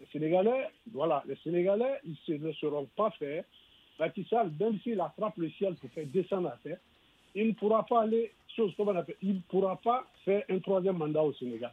Les 0.00 0.06
Sénégalais, 0.12 0.68
voilà, 0.92 1.22
les 1.28 1.36
Sénégalais, 1.44 2.00
ils 2.04 2.40
ne 2.42 2.52
seront 2.52 2.88
pas 2.96 3.10
faire. 3.12 3.44
Macky 4.00 4.26
Sall, 4.28 4.50
même 4.58 4.78
s'il 4.82 5.00
attrape 5.00 5.36
le 5.38 5.50
ciel 5.50 5.74
pour 5.74 5.90
faire 5.90 6.06
descendre 6.06 6.44
la 6.48 6.58
terre, 6.62 6.78
il 7.36 7.48
ne 7.48 7.52
pourra 7.52 7.84
pas 7.84 8.02
aller, 8.02 8.32
chose 8.54 8.72
comme 8.76 8.88
on 8.88 8.96
appelle, 8.96 9.16
il 9.22 9.34
ne 9.34 9.40
pourra 9.48 9.76
pas 9.76 10.04
faire 10.24 10.42
un 10.48 10.58
troisième 10.58 10.96
mandat 10.96 11.22
au 11.22 11.32
Sénégal. 11.34 11.72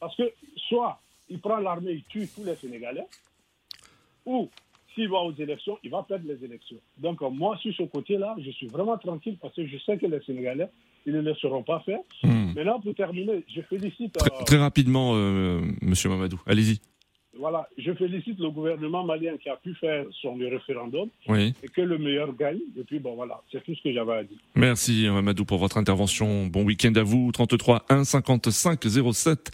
Parce 0.00 0.16
que 0.16 0.32
soit 0.68 0.98
il 1.28 1.38
prend 1.40 1.58
l'armée, 1.58 1.92
il 1.92 2.04
tue 2.04 2.28
tous 2.34 2.44
les 2.44 2.54
Sénégalais, 2.56 3.06
ou 4.26 4.48
s'il 4.94 5.08
va 5.08 5.18
aux 5.18 5.32
élections, 5.34 5.78
il 5.82 5.90
va 5.90 6.02
perdre 6.02 6.26
les 6.28 6.44
élections. 6.44 6.76
Donc 6.98 7.20
moi, 7.22 7.56
sur 7.58 7.74
ce 7.74 7.82
côté-là, 7.84 8.36
je 8.38 8.50
suis 8.50 8.66
vraiment 8.66 8.98
tranquille 8.98 9.36
parce 9.40 9.54
que 9.54 9.66
je 9.66 9.78
sais 9.78 9.96
que 9.98 10.06
les 10.06 10.20
Sénégalais, 10.22 10.68
ils 11.06 11.12
ne 11.12 11.20
laisseront 11.20 11.62
pas 11.62 11.80
faire. 11.80 12.00
Hmm. 12.22 12.52
Maintenant, 12.54 12.80
pour 12.80 12.94
terminer, 12.94 13.44
je 13.48 13.60
félicite... 13.62 14.12
Très, 14.12 14.30
euh, 14.30 14.44
très 14.44 14.58
rapidement, 14.58 15.14
euh, 15.14 15.60
Monsieur 15.80 16.10
Mamadou, 16.10 16.40
allez-y. 16.46 16.80
Voilà, 17.38 17.66
je 17.78 17.92
félicite 17.94 18.38
le 18.38 18.50
gouvernement 18.50 19.04
malien 19.04 19.36
qui 19.42 19.48
a 19.48 19.56
pu 19.56 19.74
faire 19.74 20.04
son 20.20 20.34
référendum 20.34 21.08
Oui. 21.28 21.54
et 21.62 21.68
que 21.68 21.80
le 21.80 21.96
meilleur 21.96 22.34
gagne. 22.36 22.58
Et 22.78 22.84
puis, 22.84 22.98
bon, 22.98 23.14
voilà, 23.14 23.40
c'est 23.50 23.64
tout 23.64 23.74
ce 23.74 23.82
que 23.82 23.92
j'avais 23.92 24.12
à 24.12 24.22
dire. 24.22 24.36
Merci 24.54 25.06
Mamadou 25.08 25.44
pour 25.46 25.58
votre 25.58 25.78
intervention. 25.78 26.46
Bon 26.46 26.62
week-end 26.64 26.92
à 26.96 27.02
vous. 27.02 27.32
33 27.32 27.86
1 27.88 28.04
55 28.04 28.80
07 29.14 29.50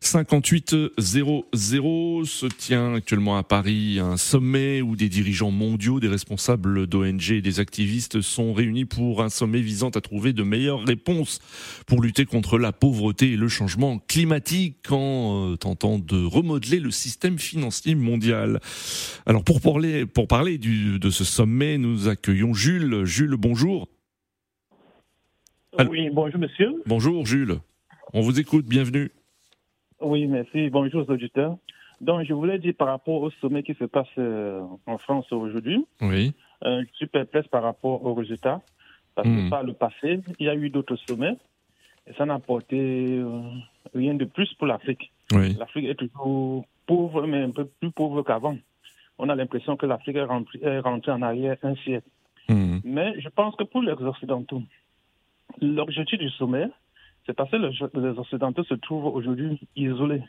58 0.00 0.74
00 0.98 2.24
se 2.24 2.46
tient 2.46 2.94
actuellement 2.94 3.36
à 3.36 3.42
Paris 3.44 3.98
un 4.00 4.16
sommet 4.16 4.82
où 4.82 4.96
des 4.96 5.08
dirigeants 5.08 5.50
mondiaux, 5.52 6.00
des 6.00 6.08
responsables 6.08 6.86
d'ONG 6.86 7.30
et 7.30 7.42
des 7.42 7.60
activistes 7.60 8.20
sont 8.22 8.52
réunis 8.52 8.86
pour 8.86 9.22
un 9.22 9.28
sommet 9.28 9.60
visant 9.60 9.90
à 9.90 10.00
trouver 10.00 10.32
de 10.32 10.42
meilleures 10.42 10.84
réponses 10.84 11.38
pour 11.86 12.02
lutter 12.02 12.24
contre 12.24 12.58
la 12.58 12.72
pauvreté 12.72 13.32
et 13.32 13.36
le 13.36 13.48
changement 13.48 13.98
climatique 14.08 14.90
en 14.90 15.52
euh, 15.52 15.56
tentant 15.56 15.98
de 15.98 16.24
remodeler 16.24 16.80
le 16.80 16.90
système 16.90 17.19
financier 17.28 17.94
mondial. 17.94 18.60
Alors 19.26 19.44
pour 19.44 19.60
parler, 19.60 20.06
pour 20.06 20.26
parler 20.28 20.58
du, 20.58 20.98
de 20.98 21.10
ce 21.10 21.24
sommet, 21.24 21.78
nous 21.78 22.08
accueillons 22.08 22.54
Jules. 22.54 23.04
Jules, 23.04 23.36
bonjour. 23.36 23.88
Allô 25.78 25.90
Oui, 25.90 26.08
bonjour 26.10 26.40
monsieur. 26.40 26.82
Bonjour 26.86 27.26
Jules. 27.26 27.56
On 28.12 28.20
vous 28.22 28.40
écoute, 28.40 28.66
bienvenue. 28.66 29.10
Oui, 30.00 30.26
merci. 30.26 30.70
Bonjour 30.70 31.06
aux 31.08 31.12
auditeurs. 31.12 31.56
Donc, 32.00 32.24
je 32.26 32.32
voulais 32.32 32.58
dire 32.58 32.74
par 32.76 32.88
rapport 32.88 33.20
au 33.22 33.30
sommet 33.42 33.62
qui 33.62 33.74
se 33.74 33.84
passe 33.84 34.08
euh, 34.18 34.62
en 34.86 34.96
France 34.98 35.30
aujourd'hui, 35.32 35.84
Oui. 36.00 36.32
euh, 36.64 36.82
je 36.90 36.96
suis 36.96 37.06
perplexe 37.06 37.46
par 37.48 37.62
rapport 37.62 38.04
aux 38.04 38.14
résultats. 38.14 38.62
Parce 39.14 39.28
que 39.28 39.32
Hmm. 39.46 39.50
par 39.50 39.64
le 39.64 39.74
passé, 39.74 40.20
il 40.38 40.46
y 40.46 40.48
a 40.48 40.54
eu 40.54 40.70
d'autres 40.70 40.96
sommets 41.08 41.36
et 42.06 42.12
ça 42.16 42.24
n'a 42.24 42.34
apporté 42.34 42.78
euh, 43.18 43.40
rien 43.94 44.14
de 44.14 44.24
plus 44.24 44.54
pour 44.54 44.66
l'Afrique. 44.68 45.12
Oui. 45.32 45.54
L'Afrique 45.58 45.86
est 45.86 45.94
toujours 45.96 46.64
pauvre, 46.90 47.26
mais 47.26 47.42
un 47.42 47.50
peu 47.50 47.66
plus 47.80 47.92
pauvre 47.92 48.22
qu'avant. 48.22 48.56
On 49.18 49.28
a 49.28 49.34
l'impression 49.36 49.76
que 49.76 49.86
l'Afrique 49.86 50.16
est 50.16 50.24
rentrée, 50.24 51.12
en 51.12 51.22
arrière 51.22 51.56
un 51.62 51.76
siècle. 51.76 52.08
Hmm. 52.48 52.78
Mais 52.82 53.08
je 53.20 53.28
pense 53.28 53.54
que 53.54 53.64
pour 53.64 53.82
les 53.82 53.92
Occidentaux, 53.92 54.62
l'objectif 55.60 56.18
du 56.18 56.30
sommet, 56.30 56.66
c'est 57.26 57.34
parce 57.34 57.50
que 57.50 57.56
les 57.56 58.18
Occidentaux 58.18 58.64
se 58.64 58.74
trouvent 58.74 59.14
aujourd'hui 59.14 59.60
isolés 59.76 60.22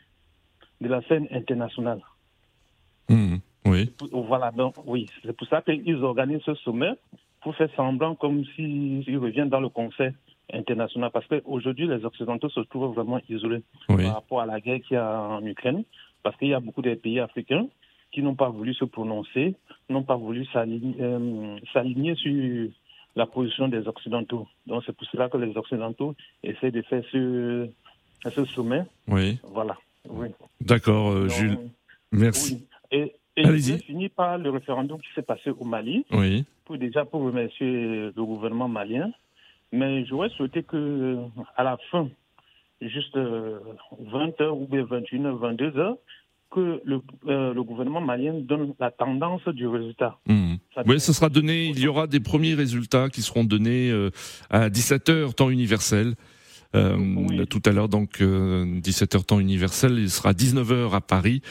de 0.80 0.88
la 0.88 1.00
scène 1.08 1.26
internationale. 1.32 2.02
Hmm. 3.08 3.36
Oui. 3.64 3.92
Voilà, 4.12 4.50
donc 4.52 4.74
oui, 4.86 5.06
c'est 5.24 5.36
pour 5.36 5.48
ça 5.48 5.62
qu'ils 5.62 6.04
organisent 6.04 6.42
ce 6.44 6.54
sommet 6.66 6.92
pour 7.40 7.56
faire 7.56 7.70
semblant 7.74 8.14
comme 8.14 8.44
s'ils 8.54 9.18
reviennent 9.18 9.48
dans 9.48 9.60
le 9.60 9.68
concert 9.68 10.12
international. 10.52 11.10
Parce 11.12 11.26
qu'aujourd'hui, 11.26 11.88
les 11.88 12.04
Occidentaux 12.04 12.50
se 12.50 12.60
trouvent 12.60 12.94
vraiment 12.94 13.20
isolés 13.28 13.62
Oui. 13.88 14.04
par 14.04 14.14
rapport 14.14 14.40
à 14.42 14.46
la 14.46 14.60
guerre 14.60 14.80
qu'il 14.80 14.94
y 14.94 15.00
a 15.00 15.22
en 15.22 15.44
Ukraine. 15.44 15.84
Parce 16.22 16.36
qu'il 16.36 16.48
y 16.48 16.54
a 16.54 16.60
beaucoup 16.60 16.82
de 16.82 16.94
pays 16.94 17.20
africains 17.20 17.66
qui 18.12 18.22
n'ont 18.22 18.34
pas 18.34 18.48
voulu 18.50 18.74
se 18.74 18.84
prononcer, 18.84 19.54
n'ont 19.88 20.02
pas 20.02 20.16
voulu 20.16 20.44
s'aligner 20.46 20.94
euh, 21.00 21.56
s'aligner 21.72 22.14
sur 22.14 22.68
la 23.16 23.26
position 23.26 23.68
des 23.68 23.86
Occidentaux. 23.88 24.46
Donc 24.66 24.82
c'est 24.86 24.96
pour 24.96 25.06
cela 25.08 25.28
que 25.28 25.36
les 25.36 25.56
Occidentaux 25.56 26.14
essaient 26.42 26.70
de 26.70 26.82
faire 26.82 27.02
ce, 27.10 27.68
ce 28.30 28.44
sommet. 28.44 28.82
Oui. 29.08 29.38
Voilà. 29.44 29.76
Oui. 30.08 30.28
D'accord, 30.60 31.10
euh, 31.10 31.28
Jules. 31.28 31.58
Merci. 32.10 32.66
oui. 32.92 32.98
Et, 32.98 33.14
et 33.36 33.44
je 33.44 33.76
finir 33.78 34.10
par 34.14 34.36
le 34.36 34.50
référendum 34.50 35.00
qui 35.00 35.08
s'est 35.14 35.22
passé 35.22 35.50
au 35.50 35.64
Mali. 35.64 36.04
Oui. 36.12 36.44
Pour 36.64 36.76
déjà 36.76 37.04
pour 37.04 37.22
remercier 37.22 38.12
le 38.14 38.24
gouvernement 38.24 38.68
malien. 38.68 39.10
Mais 39.72 40.04
j'aurais 40.04 40.28
souhaité 40.28 40.62
que 40.62 41.16
à 41.56 41.64
la 41.64 41.78
fin, 41.90 42.08
juste 42.88 43.16
20h 43.16 44.48
ou 44.50 44.66
bien 44.66 44.82
21h, 44.84 45.38
22h, 45.56 45.96
que 46.50 46.82
le, 46.84 47.00
euh, 47.28 47.54
le 47.54 47.62
gouvernement 47.62 48.00
malien 48.02 48.34
donne 48.34 48.74
la 48.78 48.90
tendance 48.90 49.46
du 49.48 49.66
résultat. 49.66 50.18
Hmm. 50.26 50.56
Oui, 50.86 51.00
ce 51.00 51.12
sera 51.12 51.28
donné. 51.30 51.66
Il 51.68 51.78
y 51.78 51.88
aura 51.88 52.06
des 52.06 52.20
premiers 52.20 52.54
résultats 52.54 53.08
qui 53.08 53.22
seront 53.22 53.44
donnés 53.44 53.90
euh, 53.90 54.10
à 54.50 54.68
17h 54.68 55.34
temps 55.34 55.50
universel. 55.50 56.14
Euh, 56.74 57.44
Tout 57.50 57.60
à 57.66 57.70
l'heure, 57.70 57.88
donc 57.90 58.20
17h 58.20 59.24
temps 59.26 59.40
universel, 59.40 59.98
il 59.98 60.10
sera 60.10 60.32
19h 60.32 60.94
à 60.94 61.00
Paris. 61.02 61.42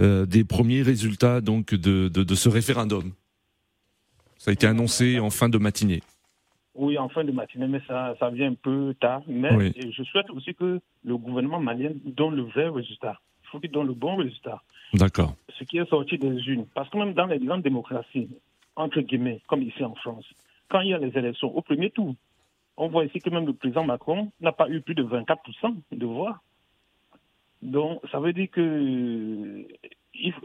euh, 0.00 0.24
des 0.24 0.44
premiers 0.44 0.80
résultats 0.82 1.42
donc 1.42 1.74
de, 1.74 2.08
de, 2.08 2.22
de 2.22 2.34
ce 2.34 2.48
référendum. 2.48 3.12
Ça 4.38 4.50
a 4.50 4.54
été 4.54 4.66
annoncé 4.66 5.18
en 5.20 5.28
fin 5.30 5.48
de 5.50 5.58
matinée. 5.58 6.00
Oui, 6.74 6.96
en 6.96 7.08
fin 7.10 7.22
de 7.24 7.32
matinée, 7.32 7.66
mais 7.66 7.82
ça, 7.86 8.14
ça 8.18 8.30
vient 8.30 8.50
un 8.50 8.54
peu 8.54 8.94
tard. 8.98 9.22
Mais 9.26 9.54
Oui. 9.54 9.72
je 9.76 10.02
souhaite 10.04 10.30
aussi 10.30 10.54
que 10.54 10.80
le 11.04 11.16
gouvernement 11.16 11.60
malien 11.60 11.90
donne 12.04 12.34
le 12.34 12.42
vrai 12.42 12.68
résultat. 12.68 13.18
Il 13.44 13.48
faut 13.48 13.60
qu'il 13.60 13.70
donne 13.70 13.88
le 13.88 13.92
bon 13.94 14.16
résultat. 14.16 14.62
D'accord. 14.94 15.34
ce 15.58 15.64
qui 15.64 15.78
est 15.78 15.88
sorti 15.88 16.18
des 16.18 16.36
unes. 16.48 16.66
Parce 16.74 16.88
que 16.90 16.98
même 16.98 17.14
dans 17.14 17.26
les 17.26 17.38
grandes 17.38 17.62
démocraties, 17.62 18.28
entre 18.76 19.00
guillemets, 19.00 19.40
comme 19.46 19.62
ici 19.62 19.82
en 19.84 19.94
France, 19.94 20.26
quand 20.68 20.80
il 20.80 20.88
y 20.90 20.94
a 20.94 20.98
les 20.98 21.16
élections 21.16 21.54
au 21.56 21.62
premier 21.62 21.90
tour, 21.90 22.14
on 22.76 22.88
voit 22.88 23.04
ici 23.04 23.20
que 23.20 23.30
même 23.30 23.46
le 23.46 23.52
président 23.52 23.84
Macron 23.84 24.30
n'a 24.40 24.52
pas 24.52 24.68
eu 24.68 24.80
plus 24.80 24.94
de 24.94 25.04
24% 25.04 25.74
de 25.92 26.06
voix. 26.06 26.40
Donc, 27.62 28.00
ça 28.10 28.18
veut 28.18 28.32
dire 28.32 28.50
que 28.50 29.64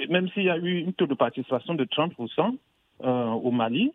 même 0.09 0.29
s'il 0.29 0.43
y 0.43 0.49
a 0.49 0.57
eu 0.57 0.79
une 0.79 0.93
taux 0.93 1.07
de 1.07 1.13
participation 1.15 1.73
de 1.73 1.85
30% 1.85 2.57
euh, 3.03 3.25
au 3.29 3.51
Mali, 3.51 3.91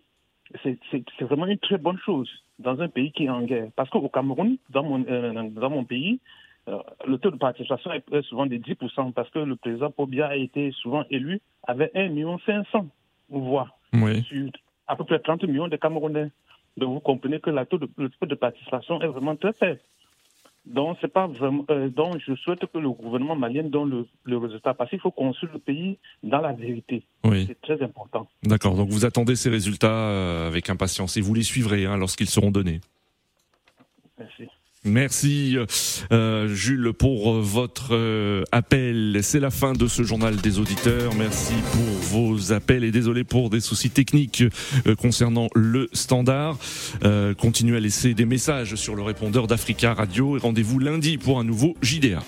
c'est 0.62 1.24
vraiment 1.24 1.46
une 1.46 1.58
très 1.58 1.78
bonne 1.78 1.98
chose 1.98 2.28
dans 2.58 2.80
un 2.80 2.88
pays 2.88 3.12
qui 3.12 3.24
est 3.24 3.30
en 3.30 3.42
guerre. 3.42 3.68
Parce 3.76 3.90
qu'au 3.90 4.08
Cameroun, 4.08 4.56
dans 4.70 4.82
mon, 4.82 5.04
euh, 5.08 5.48
dans 5.50 5.70
mon 5.70 5.84
pays, 5.84 6.20
euh, 6.68 6.78
le 7.06 7.18
taux 7.18 7.30
de 7.30 7.36
participation 7.36 7.90
est 7.92 8.22
souvent 8.22 8.46
de 8.46 8.56
10% 8.56 9.12
parce 9.12 9.28
que 9.30 9.40
le 9.40 9.56
président 9.56 9.90
Pobia 9.90 10.28
a 10.28 10.36
été 10.36 10.70
souvent 10.72 11.04
élu 11.10 11.40
avec 11.64 11.90
1 11.94 12.08
million 12.08 12.38
500 12.46 12.86
voix 13.30 13.68
Oui. 13.94 14.22
sur 14.22 14.50
à 14.86 14.96
peu 14.96 15.04
près 15.04 15.18
30 15.18 15.44
millions 15.44 15.68
de 15.68 15.76
Camerounais. 15.76 16.30
Donc 16.76 16.94
vous 16.94 17.00
comprenez 17.00 17.40
que 17.40 17.50
la 17.50 17.66
taux 17.66 17.78
de, 17.78 17.88
le 17.98 18.10
taux 18.10 18.26
de 18.26 18.34
participation 18.34 19.00
est 19.02 19.06
vraiment 19.06 19.36
très 19.36 19.52
faible. 19.54 19.80
Donc 20.64 20.96
c'est 21.00 21.12
pas 21.12 21.26
vraiment. 21.26 21.64
euh, 21.70 21.88
donc 21.88 22.18
je 22.24 22.34
souhaite 22.36 22.64
que 22.66 22.78
le 22.78 22.88
gouvernement 22.90 23.34
malien 23.34 23.64
donne 23.64 23.90
le, 23.90 24.06
le 24.24 24.38
résultat 24.38 24.74
parce 24.74 24.90
qu'il 24.90 25.00
faut 25.00 25.10
construire 25.10 25.52
le 25.52 25.58
pays 25.58 25.98
dans 26.22 26.40
la 26.40 26.52
vérité. 26.52 27.04
Oui. 27.24 27.46
C'est 27.48 27.60
très 27.60 27.82
important. 27.82 28.28
D'accord. 28.44 28.76
Donc 28.76 28.88
vous 28.90 29.04
attendez 29.04 29.34
ces 29.34 29.50
résultats 29.50 29.90
euh, 29.90 30.46
avec 30.46 30.70
impatience 30.70 31.16
et 31.16 31.20
vous 31.20 31.34
les 31.34 31.42
suivrez 31.42 31.84
hein, 31.84 31.96
lorsqu'ils 31.96 32.28
seront 32.28 32.52
donnés. 32.52 32.80
Merci. 34.18 34.48
Merci 34.84 35.56
euh, 36.10 36.48
Jules 36.48 36.92
pour 36.92 37.34
votre 37.34 37.94
euh, 37.94 38.42
appel. 38.50 39.20
C'est 39.22 39.38
la 39.38 39.50
fin 39.50 39.74
de 39.74 39.86
ce 39.86 40.02
journal 40.02 40.34
des 40.34 40.58
auditeurs. 40.58 41.14
Merci 41.14 41.54
pour 41.70 42.20
vos 42.20 42.52
appels 42.52 42.82
et 42.82 42.90
désolé 42.90 43.22
pour 43.22 43.48
des 43.48 43.60
soucis 43.60 43.90
techniques 43.90 44.42
euh, 44.88 44.96
concernant 44.96 45.46
le 45.54 45.88
standard. 45.92 46.58
Euh, 47.04 47.32
continuez 47.32 47.76
à 47.76 47.80
laisser 47.80 48.12
des 48.12 48.24
messages 48.24 48.74
sur 48.74 48.96
le 48.96 49.02
répondeur 49.02 49.46
d'Africa 49.46 49.94
Radio 49.94 50.36
et 50.36 50.40
rendez-vous 50.40 50.80
lundi 50.80 51.16
pour 51.16 51.38
un 51.38 51.44
nouveau 51.44 51.76
JDA. 51.80 52.24